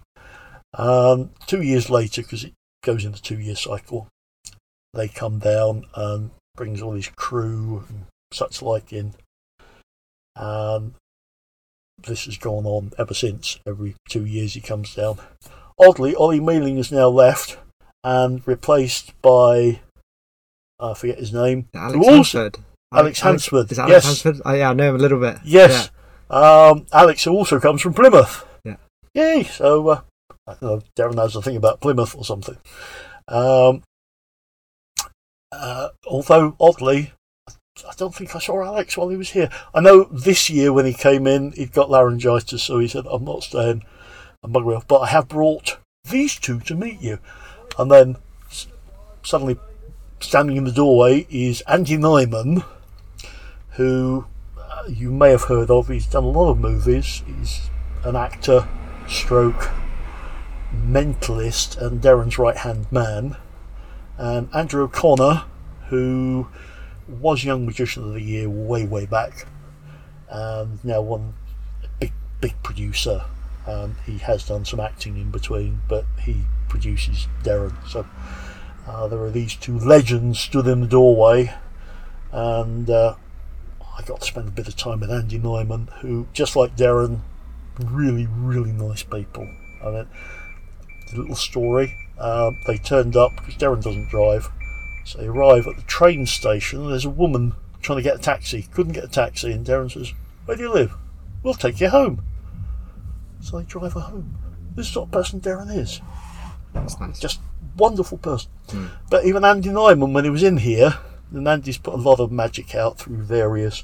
[0.74, 2.54] Um, two years later, because it
[2.84, 4.08] goes in the two year cycle,
[4.94, 9.16] they come down and brings all his crew and such like in.
[10.36, 10.94] And
[12.04, 13.60] this has gone on ever since.
[13.68, 15.20] Every two years he comes down.
[15.80, 17.58] Oddly, Ollie Mealing has now left
[18.04, 19.80] and replaced by
[20.80, 21.68] I forget his name.
[21.76, 22.58] Alex Hansford.
[22.94, 23.72] Alex Hansford.
[23.72, 24.42] Is Alex yes, Hansford?
[24.46, 25.38] Oh, yeah, I know him a little bit.
[25.44, 25.92] yes.
[26.30, 28.46] Um, Alex also comes from Plymouth.
[28.64, 28.76] Yeah.
[29.16, 29.44] Yay!
[29.44, 30.02] So uh,
[30.48, 30.82] I don't know.
[30.96, 32.58] Derren knows a thing about Plymouth or something.
[33.28, 33.82] Um,
[35.52, 37.14] uh, although oddly,
[37.88, 39.50] I don't think I saw Alex while he was here.
[39.74, 43.26] I know this year when he came in, he'd got laryngitis, so he said, "I'm
[43.26, 43.84] not staying."
[44.42, 45.78] I'm bugging off, but I have brought
[46.10, 47.20] these two to meet you.
[47.78, 48.16] And then
[49.22, 49.58] suddenly,
[50.22, 52.64] standing in the doorway is Andy Nyman,
[53.72, 54.26] who
[54.58, 55.90] uh, you may have heard of.
[55.90, 57.22] He's done a lot of movies.
[57.28, 57.70] He's
[58.04, 58.68] an actor,
[59.08, 59.70] stroke,
[60.74, 63.36] mentalist, and Derren's right hand man.
[64.18, 65.44] And Andrew O'Connor,
[65.88, 66.48] who
[67.10, 69.48] was Young Magician of the Year way, way back,
[70.30, 71.34] and now one
[72.00, 73.24] big, big producer.
[73.68, 77.76] Um, he has done some acting in between, but he produces Derren.
[77.88, 78.06] So
[78.88, 81.54] uh, there are these two legends stood in the doorway,
[82.32, 83.16] and uh,
[83.98, 87.22] I got to spend a bit of time with Andy Nyman, who, just like Derren,
[87.84, 89.48] really, really nice people.
[89.84, 90.08] I mean,
[91.12, 91.96] the little story.
[92.18, 94.50] Uh, they turned up because Darren doesn't drive.
[95.06, 96.82] So they arrive at the train station.
[96.82, 98.68] And there's a woman trying to get a taxi.
[98.74, 100.14] Couldn't get a taxi, and Derren says,
[100.46, 100.94] "Where do you live?
[101.44, 102.24] We'll take you home."
[103.42, 104.38] So they drive her home.
[104.76, 106.02] This is the sort of person Derren is.
[106.74, 107.20] That's nice.
[107.20, 107.40] Just
[107.78, 108.52] wonderful person.
[108.70, 108.88] Hmm.
[109.10, 111.00] But even Andy Nyman, when he was in here,
[111.32, 113.84] and Andy's put a lot of magic out through various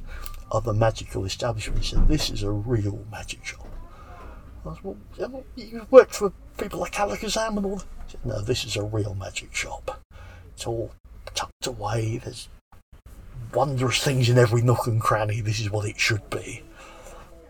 [0.51, 3.67] other magical establishments, he said, This is a real magic shop.
[4.65, 7.79] I was, well, yeah, well, you've worked for people like Alakazam and all.
[7.79, 10.01] He said, No, this is a real magic shop.
[10.53, 10.91] It's all
[11.33, 12.17] tucked away.
[12.23, 12.49] There's
[13.53, 15.41] wondrous things in every nook and cranny.
[15.41, 16.61] This is what it should be.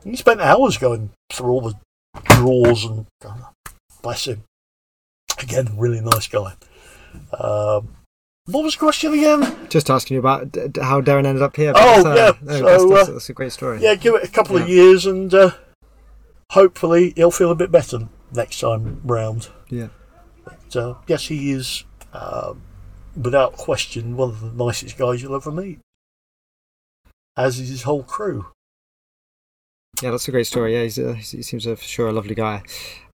[0.04, 1.76] And he spent hours going through all the
[2.24, 3.08] drawers and
[4.02, 4.44] bless him.
[5.40, 6.54] Again, really nice guy.
[7.38, 7.96] Um,
[8.46, 9.68] what was the question again?
[9.70, 11.74] Just asking you about d- how Derren ended up here.
[11.76, 13.82] Oh, but, yeah, no, so, that's, that's, uh, that's a great story.
[13.82, 15.52] Yeah, give it a couple of years and uh,
[16.52, 19.50] hopefully he'll feel a bit better next time round.
[19.70, 19.88] Yeah.
[20.44, 22.62] But, uh, yes, he is, um
[23.16, 25.80] without question, one of the nicest guys you'll ever meet.
[27.38, 28.48] As is his whole crew.
[30.02, 30.74] Yeah, that's a great story.
[30.76, 32.64] Yeah, he's a, he seems a, for sure a lovely guy.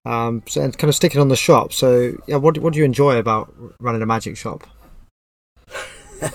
[0.04, 1.72] Um, so, and kind of sticking on the shop.
[1.72, 4.66] So, yeah, what what do you enjoy about running a magic shop?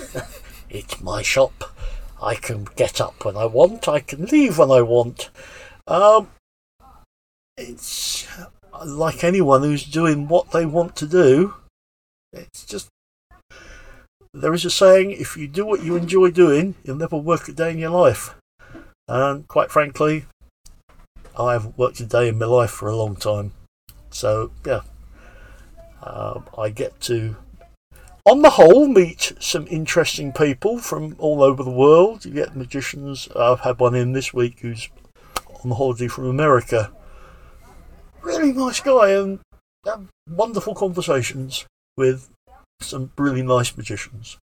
[0.70, 1.76] It's my shop.
[2.22, 3.88] I can get up when I want.
[3.88, 5.30] I can leave when I want.
[5.88, 6.30] Um,
[7.57, 8.28] it's
[8.86, 11.53] like anyone who's doing what they want to do.
[12.34, 12.89] It's just
[14.41, 17.51] there is a saying: if you do what you enjoy doing, you'll never work a
[17.51, 18.35] day in your life.
[19.07, 20.25] And quite frankly,
[21.38, 23.53] I haven't worked a day in my life for a long time.
[24.09, 24.81] So yeah,
[26.03, 27.35] um, I get to
[28.27, 32.25] on the whole, meet some interesting people from all over the world.
[32.25, 33.29] You get magicians.
[33.33, 34.89] I've had one in this week who's
[35.63, 36.91] on holiday from America.
[38.21, 39.39] Really nice guy and
[39.85, 41.65] have wonderful conversations
[41.95, 42.29] with
[42.80, 44.38] some really nice magicians.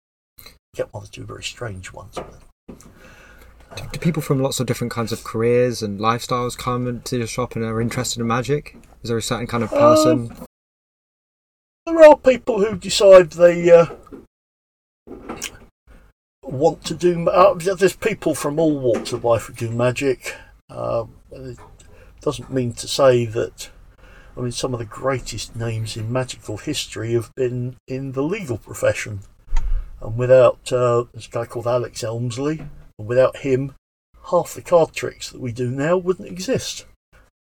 [0.74, 2.16] Get one or two very strange ones.
[2.16, 2.87] But
[3.76, 7.26] Do, do people from lots of different kinds of careers and lifestyles come into your
[7.26, 8.76] shop and are interested in magic?
[9.03, 10.37] Is there a certain kind of person?
[11.87, 13.87] there are people who decide they uh,
[16.43, 17.28] want to do.
[17.28, 20.37] Uh, there's people from all walks of life who do magic.
[20.68, 21.59] Um, it
[22.20, 23.70] doesn't mean to say that.
[24.41, 28.57] I mean, some of the greatest names in magical history have been in the legal
[28.57, 29.20] profession,
[30.01, 32.61] and without uh, a guy called Alex Elmsley,
[32.99, 33.74] and without him,
[34.30, 36.86] half the card tricks that we do now wouldn't exist.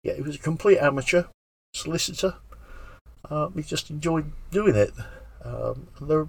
[0.04, 1.24] Yeah, he was a complete amateur
[1.72, 2.34] solicitor.
[3.30, 4.92] Uh, we just enjoyed doing it.
[5.42, 6.28] Um, and they're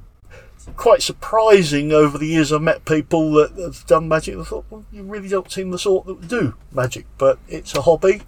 [0.78, 2.53] quite surprising over the years.
[2.53, 4.38] I've met people that have done magic.
[4.38, 7.76] I thought, well, you really don't seem the sort that would do magic, but it's
[7.76, 8.22] a hobby.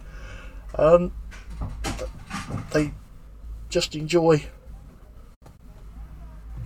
[0.76, 1.14] Um,
[2.72, 2.94] they
[3.70, 4.46] just enjoy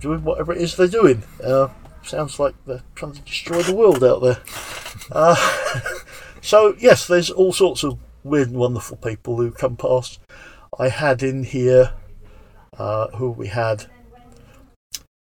[0.00, 1.22] doing whatever it is they're doing.
[1.42, 1.68] Uh,
[2.02, 4.38] sounds like they're trying to destroy the world out there.
[5.10, 5.34] Uh,
[6.40, 10.20] so yes, there's all sorts of weird and wonderful people who come past.
[10.78, 11.94] I had in here
[12.76, 13.86] uh, who we had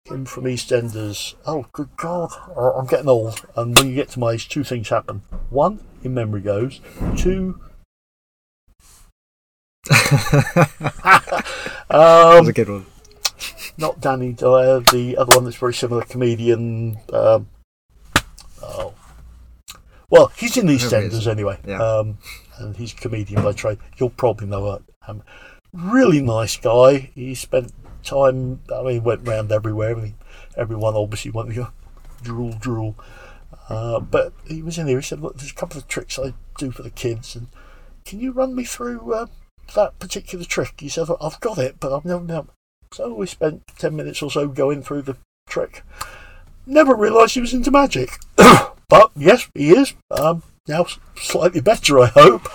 [0.06, 1.34] him from EastEnders.
[1.46, 3.44] Oh, good God, I'm getting old.
[3.56, 5.22] And when you get to my age, two things happen.
[5.50, 6.80] One, your memory goes.
[7.16, 7.60] Two,
[9.88, 11.44] that
[11.90, 12.86] um, was a good one.
[13.76, 16.98] not Danny Dyer, the other one that's very similar, comedian.
[17.12, 17.48] Um,
[18.62, 18.94] oh,
[20.10, 21.82] well, he's in these EastEnders anyway, Yeah.
[21.82, 22.18] um,
[22.58, 23.78] and he's a comedian by trade.
[23.96, 25.22] You'll probably know him.
[25.72, 27.10] Really nice guy.
[27.14, 27.72] He spent
[28.04, 28.60] time.
[28.74, 29.90] I mean, he went round everywhere.
[29.90, 30.14] Every-
[30.54, 31.68] Everyone obviously wanted to go
[32.22, 32.94] drool, drool.
[33.70, 34.98] Uh, but he was in here.
[34.98, 37.46] He said, "Look, there's a couple of tricks I do for the kids, and
[38.04, 39.26] can you run me through uh,
[39.74, 42.48] that particular trick?" He said, "I've got it, but I've never done."
[42.92, 45.16] So we spent 10 minutes or so going through the
[45.48, 45.82] trick.
[46.66, 48.18] Never realised he was into magic.
[48.36, 49.94] but yes, he is.
[50.10, 52.48] Um, now slightly better, I hope.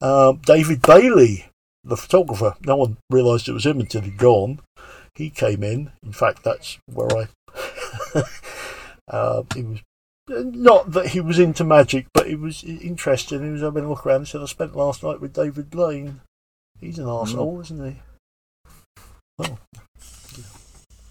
[0.00, 1.46] Um, David Bailey,
[1.84, 2.54] the photographer.
[2.64, 4.60] No one realised it was him until he'd gone.
[5.14, 5.92] He came in.
[6.02, 7.28] In fact, that's where I.
[9.08, 9.80] uh, he was.
[10.30, 13.40] Not that he was into magic, but he was interested.
[13.40, 16.20] He was having a look around and said, I spent last night with David Blaine.
[16.80, 18.00] He's an arsehole, isn't he?
[19.38, 19.58] Well,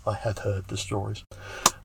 [0.05, 1.23] I had heard the stories.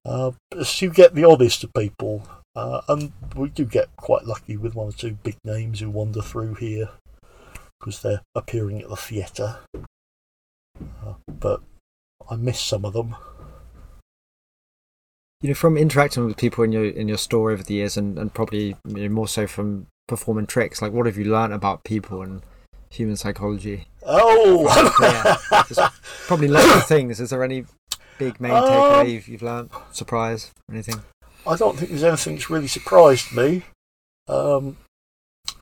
[0.04, 4.56] Uh, so you get the oddest of people, uh, and we do get quite lucky
[4.56, 6.90] with one or two big names who wander through here
[7.78, 9.58] because they're appearing at the theatre.
[11.04, 11.60] Uh, but
[12.30, 13.16] I miss some of them.
[15.40, 18.16] You know, from interacting with people in your in your store over the years, and,
[18.16, 21.82] and probably you know, more so from performing tricks, like what have you learned about
[21.82, 22.42] people and
[22.92, 23.86] human psychology?
[24.04, 24.66] Oh,
[25.76, 25.88] Yeah,
[26.26, 27.20] probably lots of things.
[27.20, 27.64] Is there any
[28.18, 29.70] big main Um, takeaway you've, you've learned?
[29.92, 30.50] Surprise?
[30.70, 31.02] Anything?
[31.46, 33.62] I don't think there's anything that's really surprised me.
[34.28, 34.76] Um,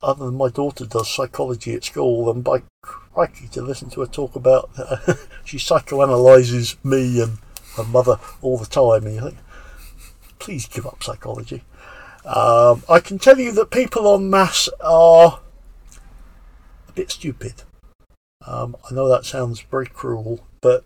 [0.03, 4.07] other than my daughter does psychology at school, and by crikey, to listen to her
[4.07, 4.71] talk about,
[5.45, 7.39] she psychoanalyzes me and
[7.77, 9.39] her mother all the time, and you think,
[10.39, 11.65] please give up psychology.
[12.25, 15.41] Um, I can tell you that people on mass are
[17.01, 17.55] bit stupid.
[18.47, 20.85] Um, I know that sounds very cruel, but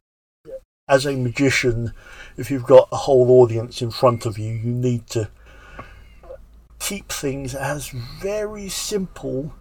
[0.86, 1.92] as a magician,
[2.36, 5.28] if you've got a whole audience in front of you, you need to
[6.78, 9.52] keep things as very simple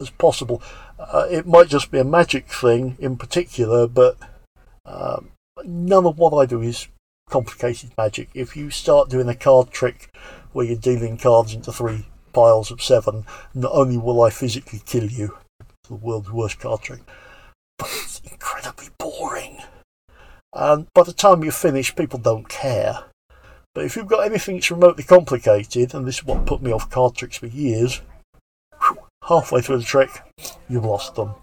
[0.00, 0.62] as possible.
[0.98, 4.16] Uh, it might just be a magic thing in particular, but
[4.86, 5.32] um,
[5.62, 6.88] none of what I do is
[7.28, 8.30] complicated magic.
[8.32, 10.10] If you start doing a card trick
[10.52, 15.10] where you're dealing cards into three piles of seven, not only will I physically kill
[15.10, 15.36] you,
[15.88, 17.00] the world's worst card trick,
[17.78, 19.58] but it's incredibly boring.
[20.54, 23.04] And by the time you finish, people don't care.
[23.74, 26.90] But if you've got anything that's remotely complicated, and this is what put me off
[26.90, 28.00] card tricks for years,
[28.80, 30.10] whew, halfway through the trick,
[30.68, 31.34] you've lost them.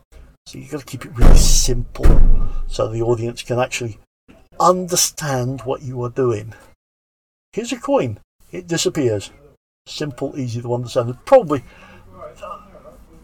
[0.48, 4.00] So you've got to keep it really simple so the audience can actually
[4.60, 6.54] understand what you are doing.
[7.54, 8.20] Here's a coin,
[8.52, 9.32] it disappears.
[9.88, 11.10] Simple, easy to understand.
[11.10, 11.64] And Probably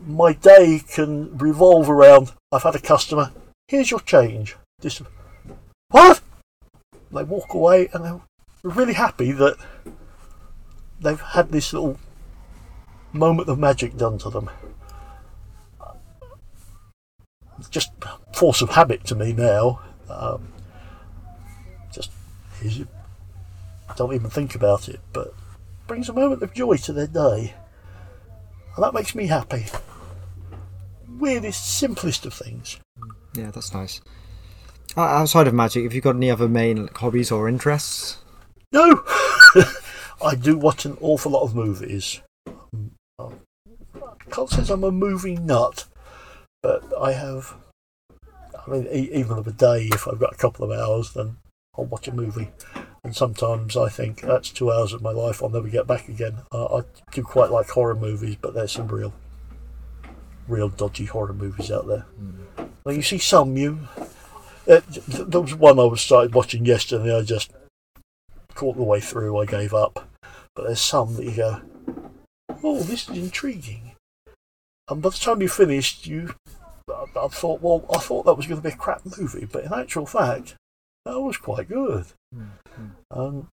[0.05, 3.31] my day can revolve around I've had a customer,
[3.67, 4.57] here's your change.
[5.89, 6.21] What?
[7.11, 8.21] They walk away and they're
[8.63, 9.57] really happy that
[10.99, 11.99] they've had this little
[13.13, 14.49] moment of magic done to them.
[17.69, 17.91] Just
[18.33, 19.81] force of habit to me now.
[20.09, 20.51] Um,
[21.93, 22.11] just
[23.95, 25.33] don't even think about it, but
[25.87, 27.53] brings a moment of joy to their day,
[28.75, 29.65] and that makes me happy.
[31.21, 32.79] Weirdest, simplest of things.
[33.35, 34.01] Yeah, that's nice.
[34.97, 38.17] Outside of magic, have you got any other main hobbies or interests?
[38.71, 39.03] No,
[40.25, 42.21] I do watch an awful lot of movies.
[43.19, 43.29] I
[44.31, 45.85] can't say I'm a movie nut,
[46.63, 47.53] but I have.
[48.65, 51.37] I mean, even of a day, if I've got a couple of hours, then
[51.77, 52.49] I'll watch a movie.
[53.03, 56.37] And sometimes I think that's two hours of my life I'll never get back again.
[56.51, 58.87] Uh, I do quite like horror movies, but they're some
[60.51, 62.05] real, dodgy horror movies out there.
[62.85, 63.79] Now you see some you.
[64.67, 67.17] Uh, th- there was one I was started watching yesterday.
[67.17, 67.51] I just
[68.53, 69.37] caught the way through.
[69.37, 70.07] I gave up.
[70.55, 71.61] But there's some that you go,
[72.63, 73.93] oh, this is intriguing.
[74.89, 76.35] And by the time you finished, you,
[76.89, 79.63] I, I thought, well, I thought that was going to be a crap movie, but
[79.63, 80.55] in actual fact,
[81.05, 82.05] that was quite good.
[83.09, 83.47] Um,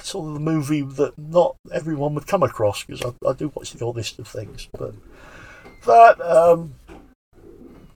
[0.00, 3.72] sort of the movie that not everyone would come across because I, I do watch
[3.72, 4.94] the oddest of things, but
[5.84, 6.74] that um,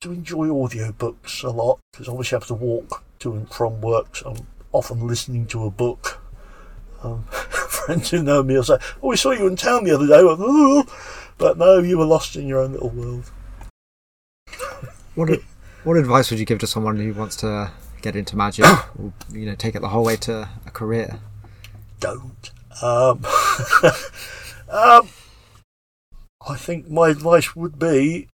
[0.01, 4.17] to enjoy audiobooks a lot because obviously I have to walk to and from work,
[4.17, 6.23] so I'm often listening to a book.
[7.03, 10.07] Um, friends who know me will say, "Oh, we saw you in town the other
[10.07, 10.85] day," went, "Oh,"
[11.37, 13.31] but no, you were lost in your own little world.
[15.15, 15.43] What a-
[15.85, 17.71] what advice would you give to someone who wants to
[18.03, 18.65] get into magic,
[18.99, 21.19] or you know, take it the whole way to a career?
[22.01, 22.51] don't.
[22.83, 23.25] Um,
[24.71, 25.09] um,
[26.47, 28.29] I think my advice would be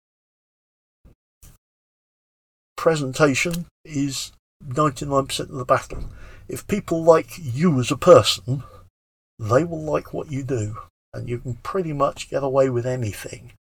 [2.76, 4.32] presentation is
[4.66, 6.10] 99% of the battle.
[6.48, 8.64] If people like you as a person,
[9.38, 10.78] they will like what you do,
[11.14, 13.52] and you can pretty much get away with anything.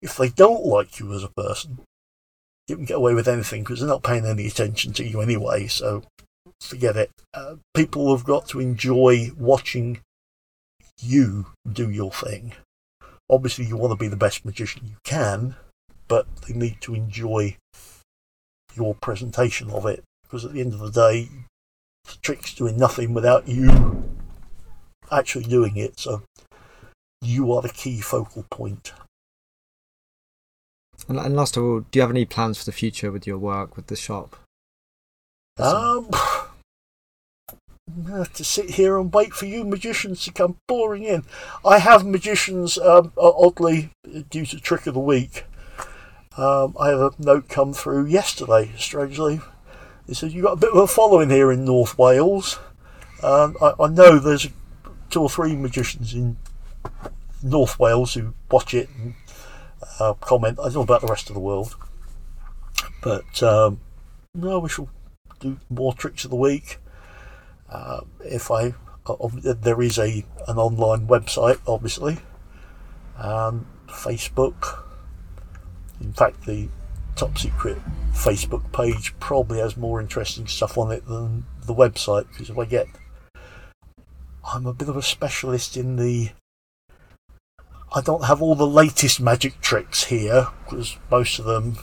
[0.00, 1.80] If they don't like you as a person,
[2.66, 5.66] you can get away with anything because they're not paying any attention to you anyway,
[5.66, 6.02] so
[6.62, 7.10] forget it.
[7.34, 10.00] Uh, people have got to enjoy watching
[11.00, 12.52] you do your thing.
[13.30, 15.56] Obviously, you want to be the best magician you can,
[16.06, 17.56] but they need to enjoy
[18.74, 21.28] your presentation of it because at the end of the day,
[22.04, 24.04] the trick's doing nothing without you
[25.10, 25.98] actually doing it.
[25.98, 26.22] So
[27.20, 28.92] you are the key focal point.
[31.08, 33.38] And, and last of all, do you have any plans for the future with your
[33.38, 34.36] work with the shop?
[35.58, 36.08] Um,
[38.34, 41.24] to sit here and wait for you magicians to come pouring in.
[41.64, 43.90] I have magicians, um, oddly,
[44.30, 45.44] due to Trick of the Week.
[46.36, 49.40] Um, I have a note come through yesterday, strangely.
[50.06, 52.58] It said, You've got a bit of a following here in North Wales.
[53.22, 54.48] Um, I, I know there's
[55.10, 56.36] two or three magicians in
[57.42, 59.14] North Wales who watch it and
[59.98, 60.58] uh, comment.
[60.60, 61.76] I don't know about the rest of the world.
[63.02, 63.80] But um,
[64.34, 64.88] no, we shall
[65.40, 66.78] do more tricks of the week.
[67.70, 68.74] Uh, if I,
[69.06, 72.18] uh, there is a an online website, obviously,
[73.18, 74.84] um, Facebook.
[76.00, 76.68] In fact, the
[77.16, 77.78] top secret
[78.12, 82.64] Facebook page probably has more interesting stuff on it than the website because if I
[82.64, 82.86] get,
[84.52, 86.30] I'm a bit of a specialist in the.
[87.94, 91.78] I don't have all the latest magic tricks here because most of them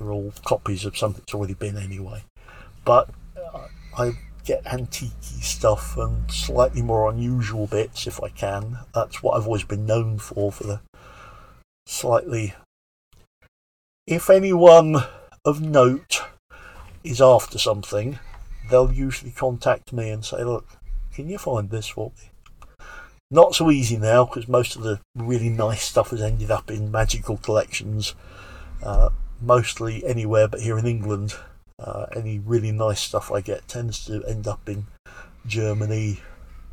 [0.00, 2.24] are all copies of something that's already been anyway.
[2.84, 4.12] But uh, I
[4.44, 8.78] get antique stuff and slightly more unusual bits if I can.
[8.94, 10.80] That's what I've always been known for, for the
[11.86, 12.54] slightly.
[14.06, 14.96] If anyone
[15.44, 16.22] of note
[17.02, 18.18] is after something,
[18.70, 20.66] they'll usually contact me and say, Look,
[21.14, 22.76] can you find this for me?
[23.30, 26.90] Not so easy now because most of the really nice stuff has ended up in
[26.90, 28.14] magical collections,
[28.82, 31.34] uh, mostly anywhere but here in England.
[31.78, 34.86] Uh, any really nice stuff I get tends to end up in
[35.46, 36.20] Germany,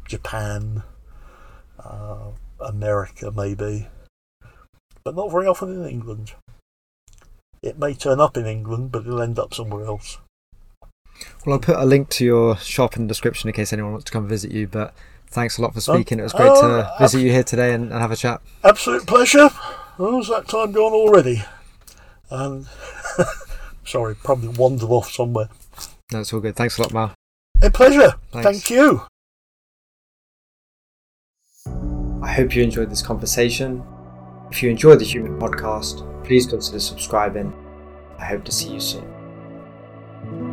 [0.07, 0.83] Japan,
[1.83, 3.87] uh, America, maybe,
[5.03, 6.33] but not very often in England.
[7.63, 10.17] It may turn up in England, but it'll end up somewhere else.
[11.45, 14.05] Well, I'll put a link to your shop in the description in case anyone wants
[14.05, 14.67] to come visit you.
[14.67, 14.93] But
[15.27, 16.19] thanks a lot for speaking.
[16.19, 18.41] it was great to uh, visit ab- you here today and, and, have a chat.
[18.63, 19.49] Absolute pleasure.
[19.97, 21.43] How's that time gone already?
[22.29, 22.67] And
[23.91, 25.49] Sorry, probably wandered off somewhere.
[26.13, 26.55] No, it's all good.
[26.55, 27.13] Thanks a lot, Mal.
[27.61, 28.13] A pleasure.
[28.31, 28.45] Thanks.
[28.45, 29.01] Thank you.
[32.23, 33.83] I hope you enjoyed this conversation.
[34.49, 37.53] If you enjoyed the Human Podcast, please consider subscribing.
[38.17, 40.50] I hope to see you soon.